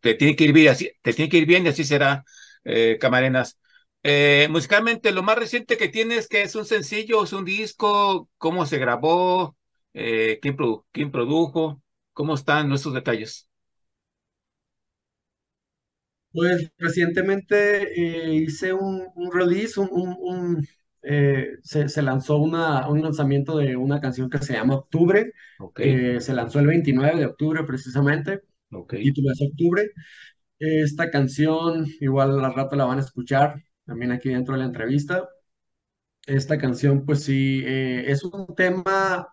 [0.00, 2.24] te tiene que ir bien, así, te tiene que ir bien y así será,
[2.64, 3.58] eh, Camarenas.
[4.02, 8.66] Eh, musicalmente, lo más reciente que tienes, que es un sencillo, es un disco, cómo
[8.66, 9.56] se grabó,
[9.94, 11.82] eh, quién, produ quién produjo,
[12.12, 13.45] cómo están nuestros detalles.
[16.36, 20.66] Pues recientemente eh, hice un, un, release, un, un
[21.00, 26.16] eh, se, se, lanzó una, un lanzamiento de una canción que se llama Octubre, okay.
[26.16, 29.02] eh, se lanzó el 29 de octubre precisamente, okay.
[29.02, 29.90] título es Octubre.
[30.58, 35.26] Esta canción, igual al rato la van a escuchar, también aquí dentro de la entrevista.
[36.26, 39.26] Esta canción, pues sí, eh, es un tema,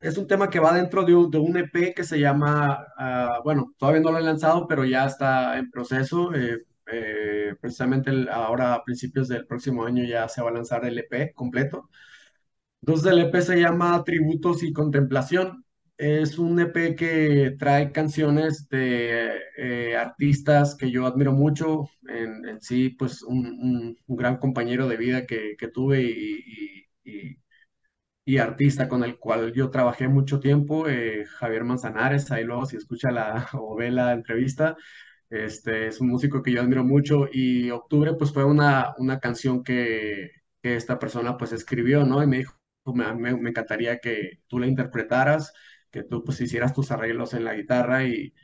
[0.00, 3.74] es un tema que va dentro de de un EP que se llama, uh, bueno,
[3.78, 6.34] todavía no lo he lanzado, pero ya está en proceso.
[6.34, 10.98] Eh, eh, precisamente ahora a principios del próximo año ya se va a lanzar el
[10.98, 11.88] EP completo.
[12.82, 15.64] Entonces el EP se llama Tributos y Contemplación.
[15.96, 22.60] Es un EP que trae canciones de eh, artistas que yo admiro mucho, en, en
[22.60, 26.86] sí, pues un, un, gran compañero de vida que, que tuve y,
[28.32, 32.76] y, artista con el cual yo trabajé mucho tiempo, eh, Javier Manzanares, ahí luego si
[32.76, 34.76] escucha la o ve la entrevista,
[35.30, 39.62] este, es un músico que yo admiro mucho y Octubre pues fue una, una canción
[39.64, 40.30] que,
[40.62, 42.22] que esta persona pues escribió, ¿no?
[42.22, 42.54] Y me dijo,
[42.94, 45.52] me, me, encantaría que tú la interpretaras
[45.90, 48.34] que tú pues hicieras tus arreglos en la guitarra y,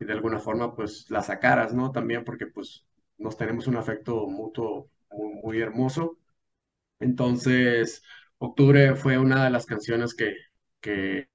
[0.00, 1.92] y, de alguna forma pues la sacaras, ¿no?
[1.92, 2.86] También porque pues
[3.18, 6.18] nos tenemos un afecto mutuo muy hermoso.
[7.00, 8.02] Entonces,
[8.46, 10.34] Octubre fue una de las canciones que,
[10.80, 11.28] que,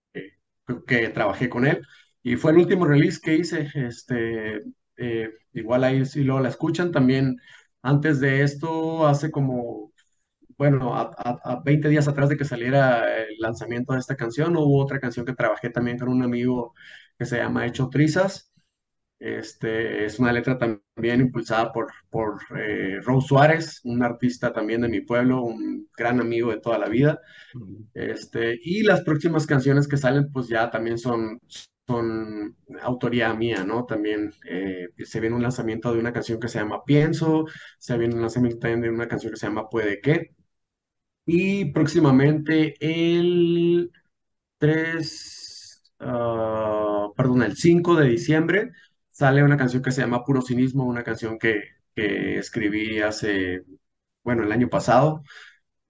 [1.14, 1.82] trabajé con él
[2.24, 3.70] y fue el último release que hice.
[3.76, 4.62] Este,
[4.98, 7.38] eh, igual ahí si lo la escuchan también.
[7.82, 9.94] Antes de esto, hace como
[10.58, 14.58] bueno, a, a, a, 20 días atrás de que saliera el lanzamiento de esta canción,
[14.58, 16.74] hubo otra canción que trabajé también con un amigo
[17.18, 18.52] que se llama Hecho Trizas.
[19.20, 24.88] Este, es una letra también impulsada por, por eh, Rose Suárez, un artista también de
[24.90, 27.20] mi pueblo, un gran amigo de toda la vida.
[27.94, 31.40] Este, y las próximas canciones que salen, pues ya también son,
[31.88, 33.86] son autoría mía, ¿no?
[33.86, 37.46] También eh, se viene un lanzamiento de una canción que se llama Pienso,
[37.78, 40.32] se viene un lanzamiento también de una canción que se llama Puede que.
[41.26, 43.92] Y próximamente el
[44.58, 48.72] 3, uh, perdón, el 5 de diciembre
[49.12, 51.64] sale una canción que se llama Puro Cinismo, una canción que,
[51.96, 53.64] que escribí hace,
[54.24, 55.24] bueno, el año pasado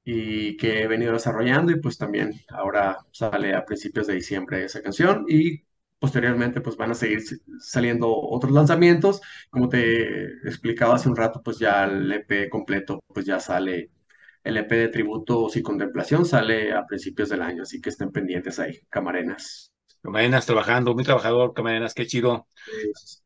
[0.04, 4.82] y que he venido desarrollando y pues también ahora sale a principios de diciembre esa
[4.82, 5.64] canción y
[6.00, 7.22] posteriormente pues van a seguir
[7.60, 9.22] saliendo otros lanzamientos.
[9.50, 13.92] Como te explicaba hace un rato, pues ya el EP completo pues ya sale
[14.44, 18.60] el EP de tributos y contemplación sale a principios del año, así que estén pendientes
[18.60, 19.69] ahí, camarenas.
[20.02, 22.48] Camarenas trabajando, muy trabajador, Camarenas, qué chido.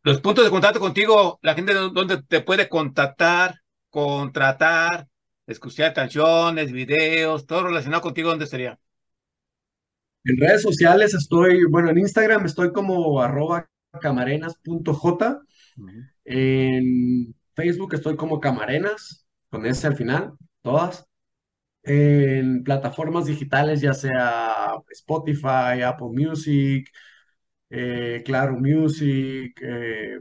[0.03, 3.59] Los puntos de contacto contigo, la gente donde te puede contactar,
[3.89, 5.07] contratar,
[5.45, 8.79] escuchar canciones, videos, todo relacionado contigo, ¿dónde sería?
[10.25, 13.69] En redes sociales estoy, bueno, en Instagram estoy como arroba
[14.01, 15.41] camarenas.j.
[16.25, 21.05] En Facebook estoy como camarenas, con ese al final, todas.
[21.83, 26.89] En plataformas digitales, ya sea Spotify, Apple Music,
[27.69, 30.17] eh, Claro Music, eh,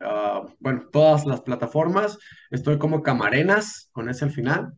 [0.00, 2.18] ah, bueno, todas las plataformas.
[2.50, 4.72] Estoy como camarenas, con ese al final.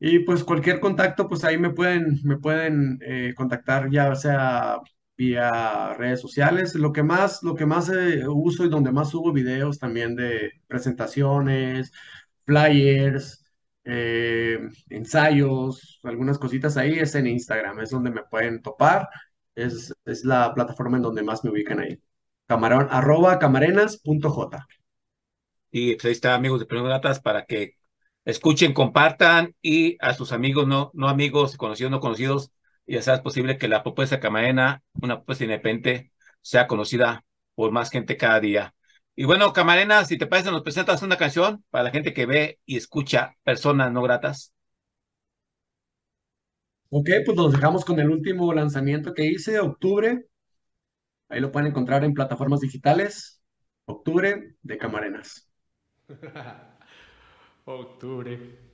[0.00, 4.78] Y pues cualquier contacto, pues ahí me pueden, me pueden eh, contactar ya sea
[5.16, 6.74] vía redes sociales.
[6.76, 10.52] Lo que más, lo que más eh, uso y donde más subo videos también de
[10.68, 11.92] presentaciones,
[12.46, 13.43] flyers,
[13.84, 14.58] eh,
[14.90, 19.08] ensayos, algunas cositas ahí es en Instagram, es donde me pueden topar.
[19.54, 22.00] Es, es la plataforma en donde más me ubican ahí.
[22.46, 24.66] Camarón, arroba camarenas.j.
[25.70, 27.72] Y pues ahí está, amigos de Premio Gratas, para que
[28.24, 32.52] escuchen, compartan y a sus amigos, no, no amigos, conocidos, no conocidos,
[32.86, 36.12] ya sea posible que la propuesta camarena, una propuesta independiente,
[36.42, 37.24] sea conocida
[37.54, 38.74] por más gente cada día.
[39.16, 42.58] Y bueno, Camarena, si te parece, nos presentas una canción para la gente que ve
[42.66, 44.52] y escucha personas no gratas.
[46.90, 50.26] Ok, pues nos dejamos con el último lanzamiento que hice, octubre.
[51.28, 53.42] Ahí lo pueden encontrar en plataformas digitales.
[53.86, 55.48] Octubre de Camarenas.
[57.66, 58.73] Octubre.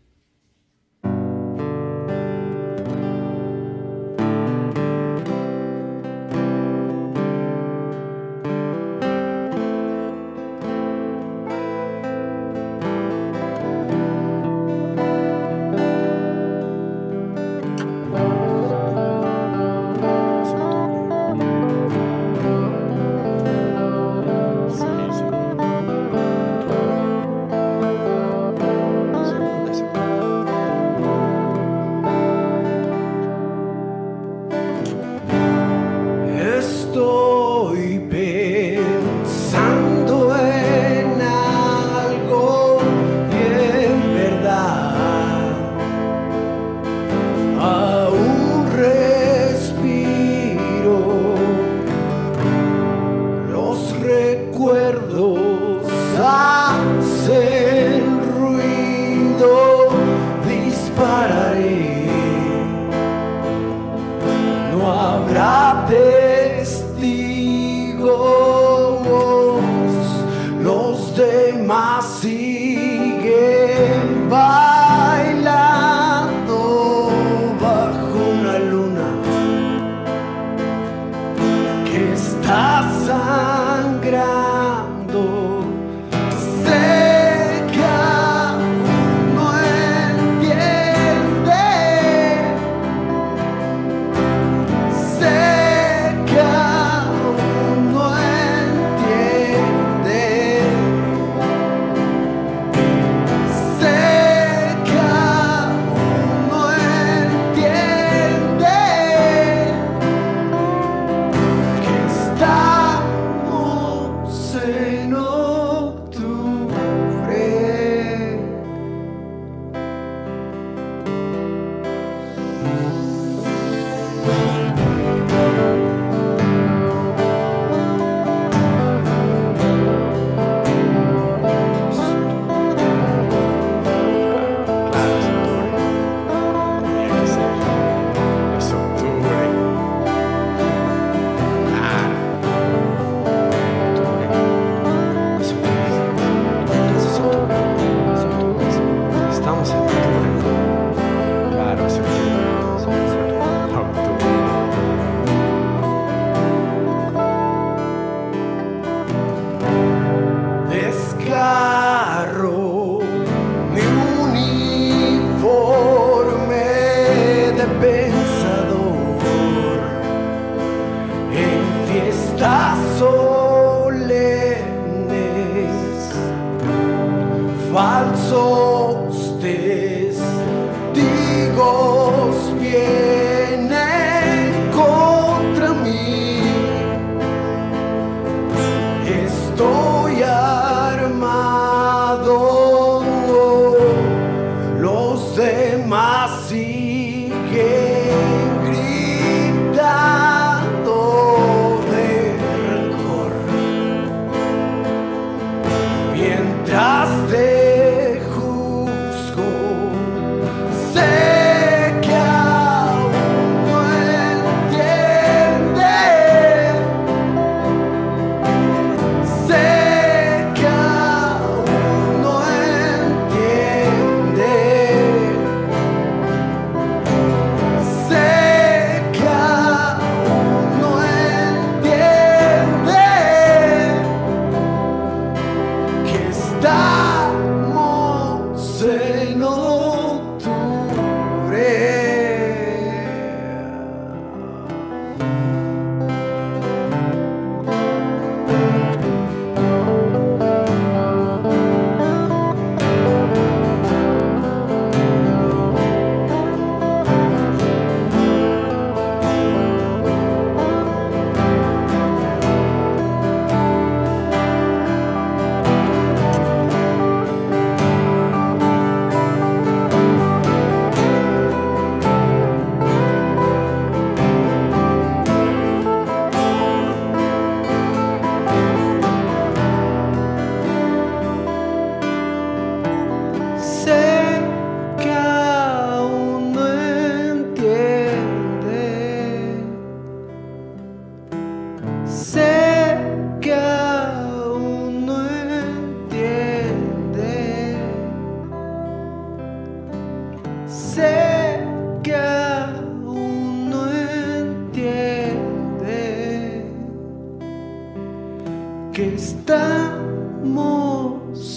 [309.00, 309.56] Estamos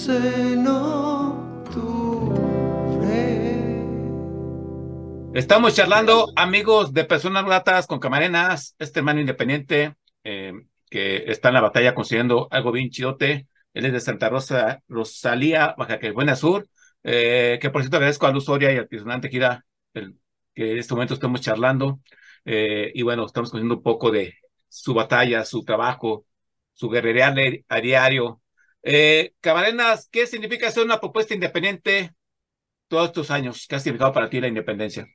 [0.07, 2.13] en octubre.
[5.33, 10.53] Estamos charlando, amigos de Personas Gratas con Camarenas, este hermano independiente eh,
[10.89, 13.47] que está en la batalla consiguiendo algo bien chidote.
[13.73, 16.65] Él es de Santa Rosa, Rosalía, Baja California Sur.
[17.03, 20.93] Eh, que por cierto agradezco a Luz Soria y al Pisonante Gira que en este
[20.93, 21.99] momento estamos charlando.
[22.45, 24.35] Eh, y bueno, estamos conociendo un poco de
[24.69, 26.25] su batalla, su trabajo,
[26.74, 27.36] su guerrerear
[27.67, 28.41] a diario.
[28.84, 29.34] Eh,
[30.11, 32.13] ¿qué significa ser una propuesta independiente
[32.88, 33.65] todos estos años?
[33.67, 35.07] ¿Qué ha significado para ti la independencia?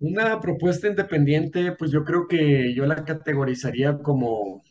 [0.00, 4.62] Una propuesta independiente, pues yo creo que yo la categorizaría como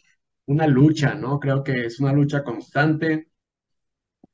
[0.47, 1.39] una lucha, ¿no?
[1.39, 3.29] Creo que es una lucha constante.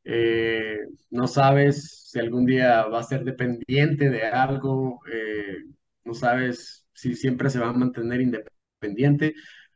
[0.04, 0.78] Eh,
[1.10, 5.64] no sabes si algún día va a ser dependiente de algo, eh,
[6.04, 9.34] no sabes si siempre se va a mantener independiente.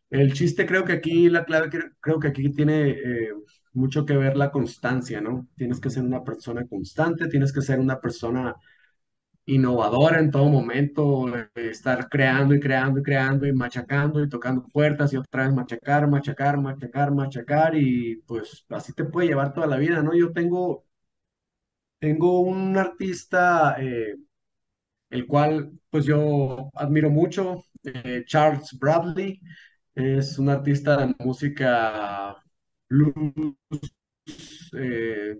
[0.09, 3.29] El chiste creo que aquí, la clave cre- creo que aquí tiene eh,
[3.73, 5.47] mucho que ver la constancia, ¿no?
[5.55, 8.55] Tienes que ser una persona constante, tienes que ser una persona
[9.45, 14.63] innovadora en todo momento, eh, estar creando y creando y creando y machacando y tocando
[14.67, 19.67] puertas y otra vez machacar, machacar, machacar, machacar y pues así te puede llevar toda
[19.67, 20.15] la vida, ¿no?
[20.15, 20.85] Yo tengo,
[21.99, 24.15] tengo un artista, eh,
[25.09, 29.41] el cual pues yo admiro mucho, eh, Charles Bradley,
[29.99, 32.35] es un artista de música
[32.89, 33.55] blues,
[34.73, 35.35] eh,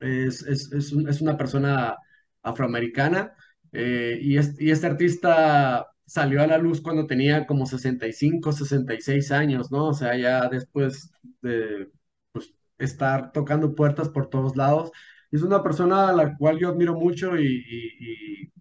[0.00, 1.96] es, es, es, un- es una persona
[2.42, 3.34] afroamericana
[3.72, 8.12] eh, y, y este artista salió a la luz cuando tenía como sesenta sesenta y
[8.12, 9.88] cinco sesenta y seis años, ¿no?
[9.88, 11.10] O sea, ya después
[11.40, 11.88] de
[12.32, 14.90] pues, estar tocando puertas por todos lados.
[15.30, 18.51] Es una persona a la cual yo admiro mucho y,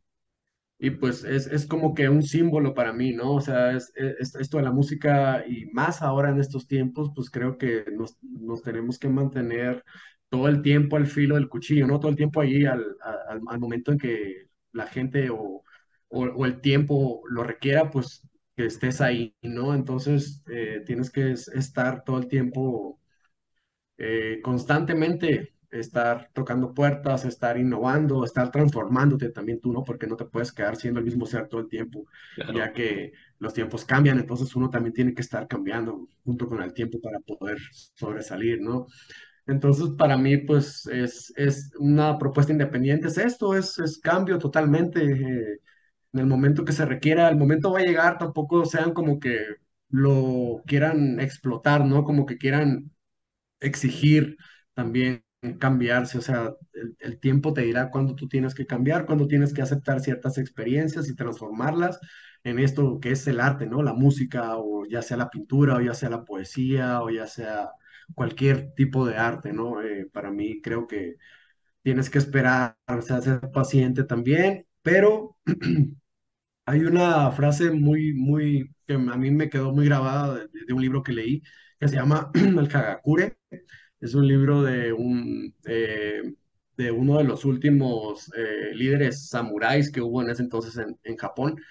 [0.81, 3.35] y- pues es, es como que un símbolo para mí, ¿no?
[3.35, 7.29] O sea, es, es- esto de la música y más ahora en estos tiempos, pues
[7.31, 9.83] creo que nos, nos tenemos que mantener
[10.29, 11.99] todo el tiempo al filo del cuchillo, ¿no?
[11.99, 12.83] Todo el tiempo allí al,
[13.29, 15.63] al, momento en que la gente o,
[16.09, 19.73] o, el tiempo lo requiera, pues que estés ahí, ¿no?
[19.73, 22.99] Entonces, eh, tienes que es- estar todo el tiempo
[23.97, 29.83] eh, constantemente estar tocando puertas, estar innovando, estar transformándote también tú, ¿no?
[29.83, 32.05] Porque no te puedes quedar siendo el mismo ser todo el tiempo,
[32.35, 32.53] Claro.
[32.53, 36.73] ya que los tiempos cambian, entonces uno también tiene que estar cambiando junto con el
[36.73, 37.57] tiempo para poder
[37.95, 38.87] sobresalir, ¿no?
[39.47, 45.01] Entonces, para mí, pues, es, es una propuesta independiente, es esto, es, es cambio totalmente.
[45.03, 45.59] eh,
[46.13, 49.37] en el momento que se requiera, el momento va a llegar, tampoco sean como que
[49.89, 52.03] lo quieran explotar, ¿no?
[52.03, 52.91] Como que quieran
[53.61, 54.37] exigir
[54.73, 55.23] también
[55.59, 59.53] cambiarse, o sea, el, el tiempo te dirá cuándo tú tienes que cambiar, cuándo tienes
[59.53, 61.99] que aceptar ciertas experiencias y transformarlas
[62.43, 63.83] en esto que es el arte, ¿no?
[63.83, 67.69] La música, o ya sea la pintura, o ya sea la poesía, o ya sea
[68.15, 69.81] cualquier tipo de arte, ¿no?
[69.81, 71.15] Eh, para mí creo que
[71.83, 75.37] tienes que esperar, o sea, ser paciente también, pero
[76.65, 80.81] hay una frase muy, muy, que a mí me quedó muy grabada de, de un
[80.81, 81.41] libro que leí,
[81.79, 83.37] que se llama El Hagakure.
[84.01, 86.23] Es un libro de, un, eh,
[86.77, 91.17] de uno de los últimos eh, líderes samuráis que hubo en ese entonces en, en
[91.17, 91.61] Japón.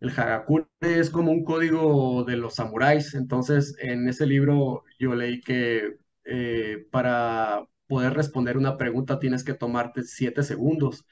[0.00, 3.14] El Hagakure es como un código de los samuráis.
[3.14, 9.54] Entonces, en ese libro yo leí que eh, para poder responder una pregunta tienes que
[9.54, 11.06] tomarte siete segundos.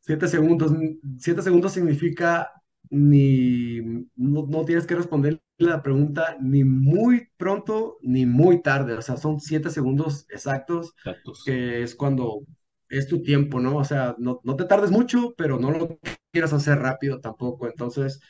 [0.00, 0.72] Siete segundos,
[1.18, 2.50] siete segundos significa
[2.90, 3.80] ni,
[4.16, 9.16] no, no tienes que responder la pregunta ni muy pronto ni muy tarde, o sea,
[9.16, 11.44] son siete segundos exactos, Exactos.
[11.44, 12.40] que es cuando
[12.88, 13.76] es tu tiempo, ¿no?
[13.78, 15.98] O sea, no, no te tardes mucho, pero no lo
[16.32, 17.66] quieras hacer rápido tampoco.
[17.66, 18.20] Entonces,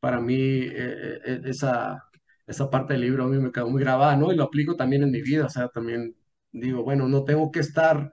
[0.00, 2.04] para mí, eh, eh, esa,
[2.46, 4.32] esa parte del libro a mí me quedó muy grabada, ¿no?
[4.32, 6.14] Y lo aplico también en mi vida, o sea, también
[6.52, 8.12] digo, bueno, no tengo que estar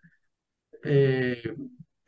[0.84, 1.44] eh,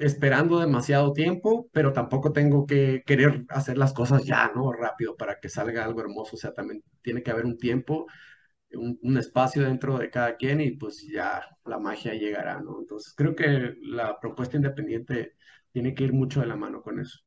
[0.02, 4.72] esperando demasiado tiempo, pero tampoco tengo que querer hacer las cosas ya, ¿no?
[4.74, 6.36] Rápido para que salga algo hermoso.
[6.36, 8.08] O sea, también tiene que haber un tiempo,
[8.74, 12.80] un, un espacio dentro de cada quien y pues ya la magia llegará, ¿no?
[12.80, 15.36] Entonces creo que la propuesta independiente
[15.72, 17.20] tiene que ir mucho de la mano con eso.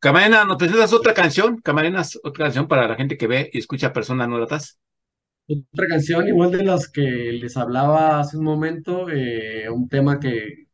[0.00, 1.60] Camarena, ¿nos presentas otra canción?
[1.60, 4.78] Camarenas, otra canción para la gente que ve y escucha personas no gratas.
[5.48, 10.67] Otra canción, igual de las que les hablaba hace un momento, eh, un tema que,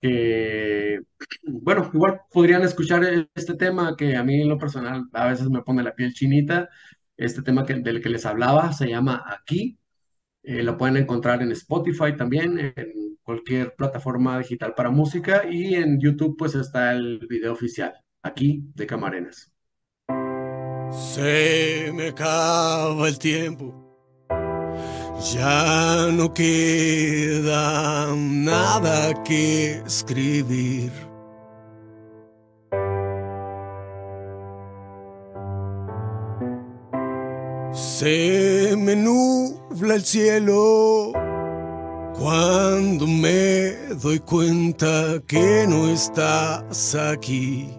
[0.00, 1.00] que,
[1.44, 3.02] bueno, igual podrían escuchar
[3.34, 6.68] este tema que a mí en lo personal a veces me pone la piel chinita.
[7.16, 9.78] Este tema que, del que les hablaba se llama Aquí.
[10.42, 16.00] Eh, lo pueden encontrar en Spotify también, en cualquier plataforma digital para música y en
[16.00, 17.92] YouTube pues está el video oficial,
[18.22, 19.52] Aquí de Camarenas.
[20.90, 23.77] Se me acaba el tiempo.
[25.20, 30.92] Ya no queda nada que escribir.
[37.72, 41.12] Se me nubla el cielo
[42.16, 47.76] cuando me doy cuenta que no estás aquí.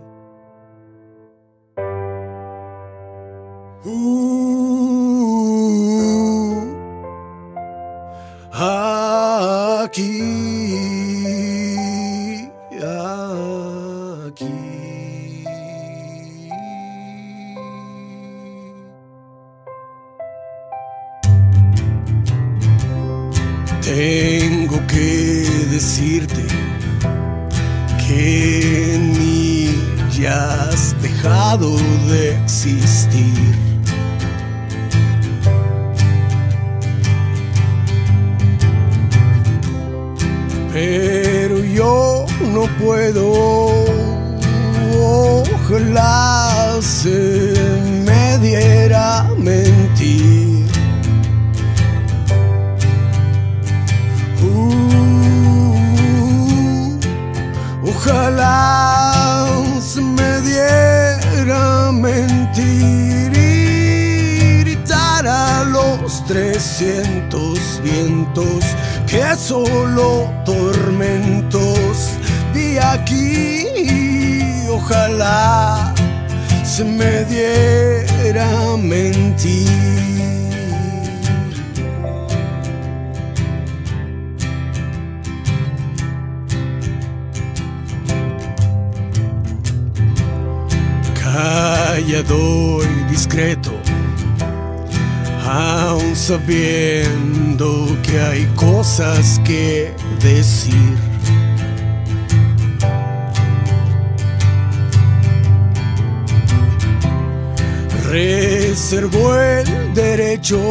[108.70, 110.62] Reservo el derecho,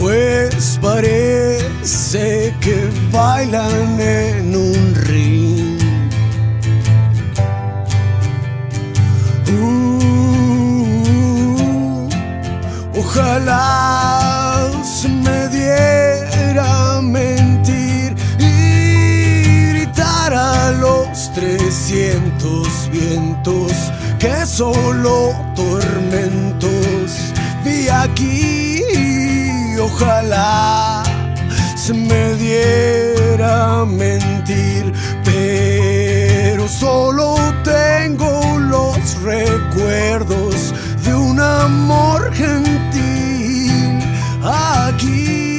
[0.00, 5.78] pues parece que bailan en un ring.
[9.52, 10.38] Uh,
[12.98, 14.70] ojalá
[15.22, 23.72] me diera mentir y gritar a los trescientos vientos
[24.20, 27.32] que solo tormentos
[27.64, 28.82] vi aquí.
[29.80, 31.02] Ojalá
[31.74, 34.92] se me diera mentir,
[35.24, 43.98] pero solo tengo los recuerdos de un amor gentil
[44.44, 45.49] aquí.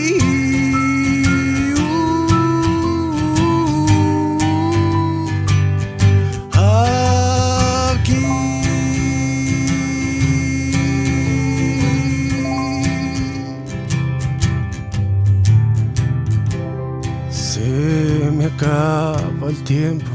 [18.61, 20.05] Acaba el tiempo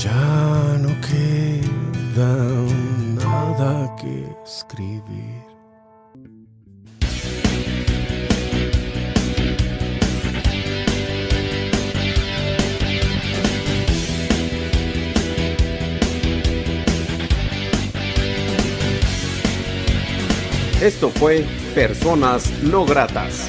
[0.00, 2.36] ya no queda
[3.14, 5.34] nada que escribir.
[20.80, 23.48] Esto fue Personas No Gratas,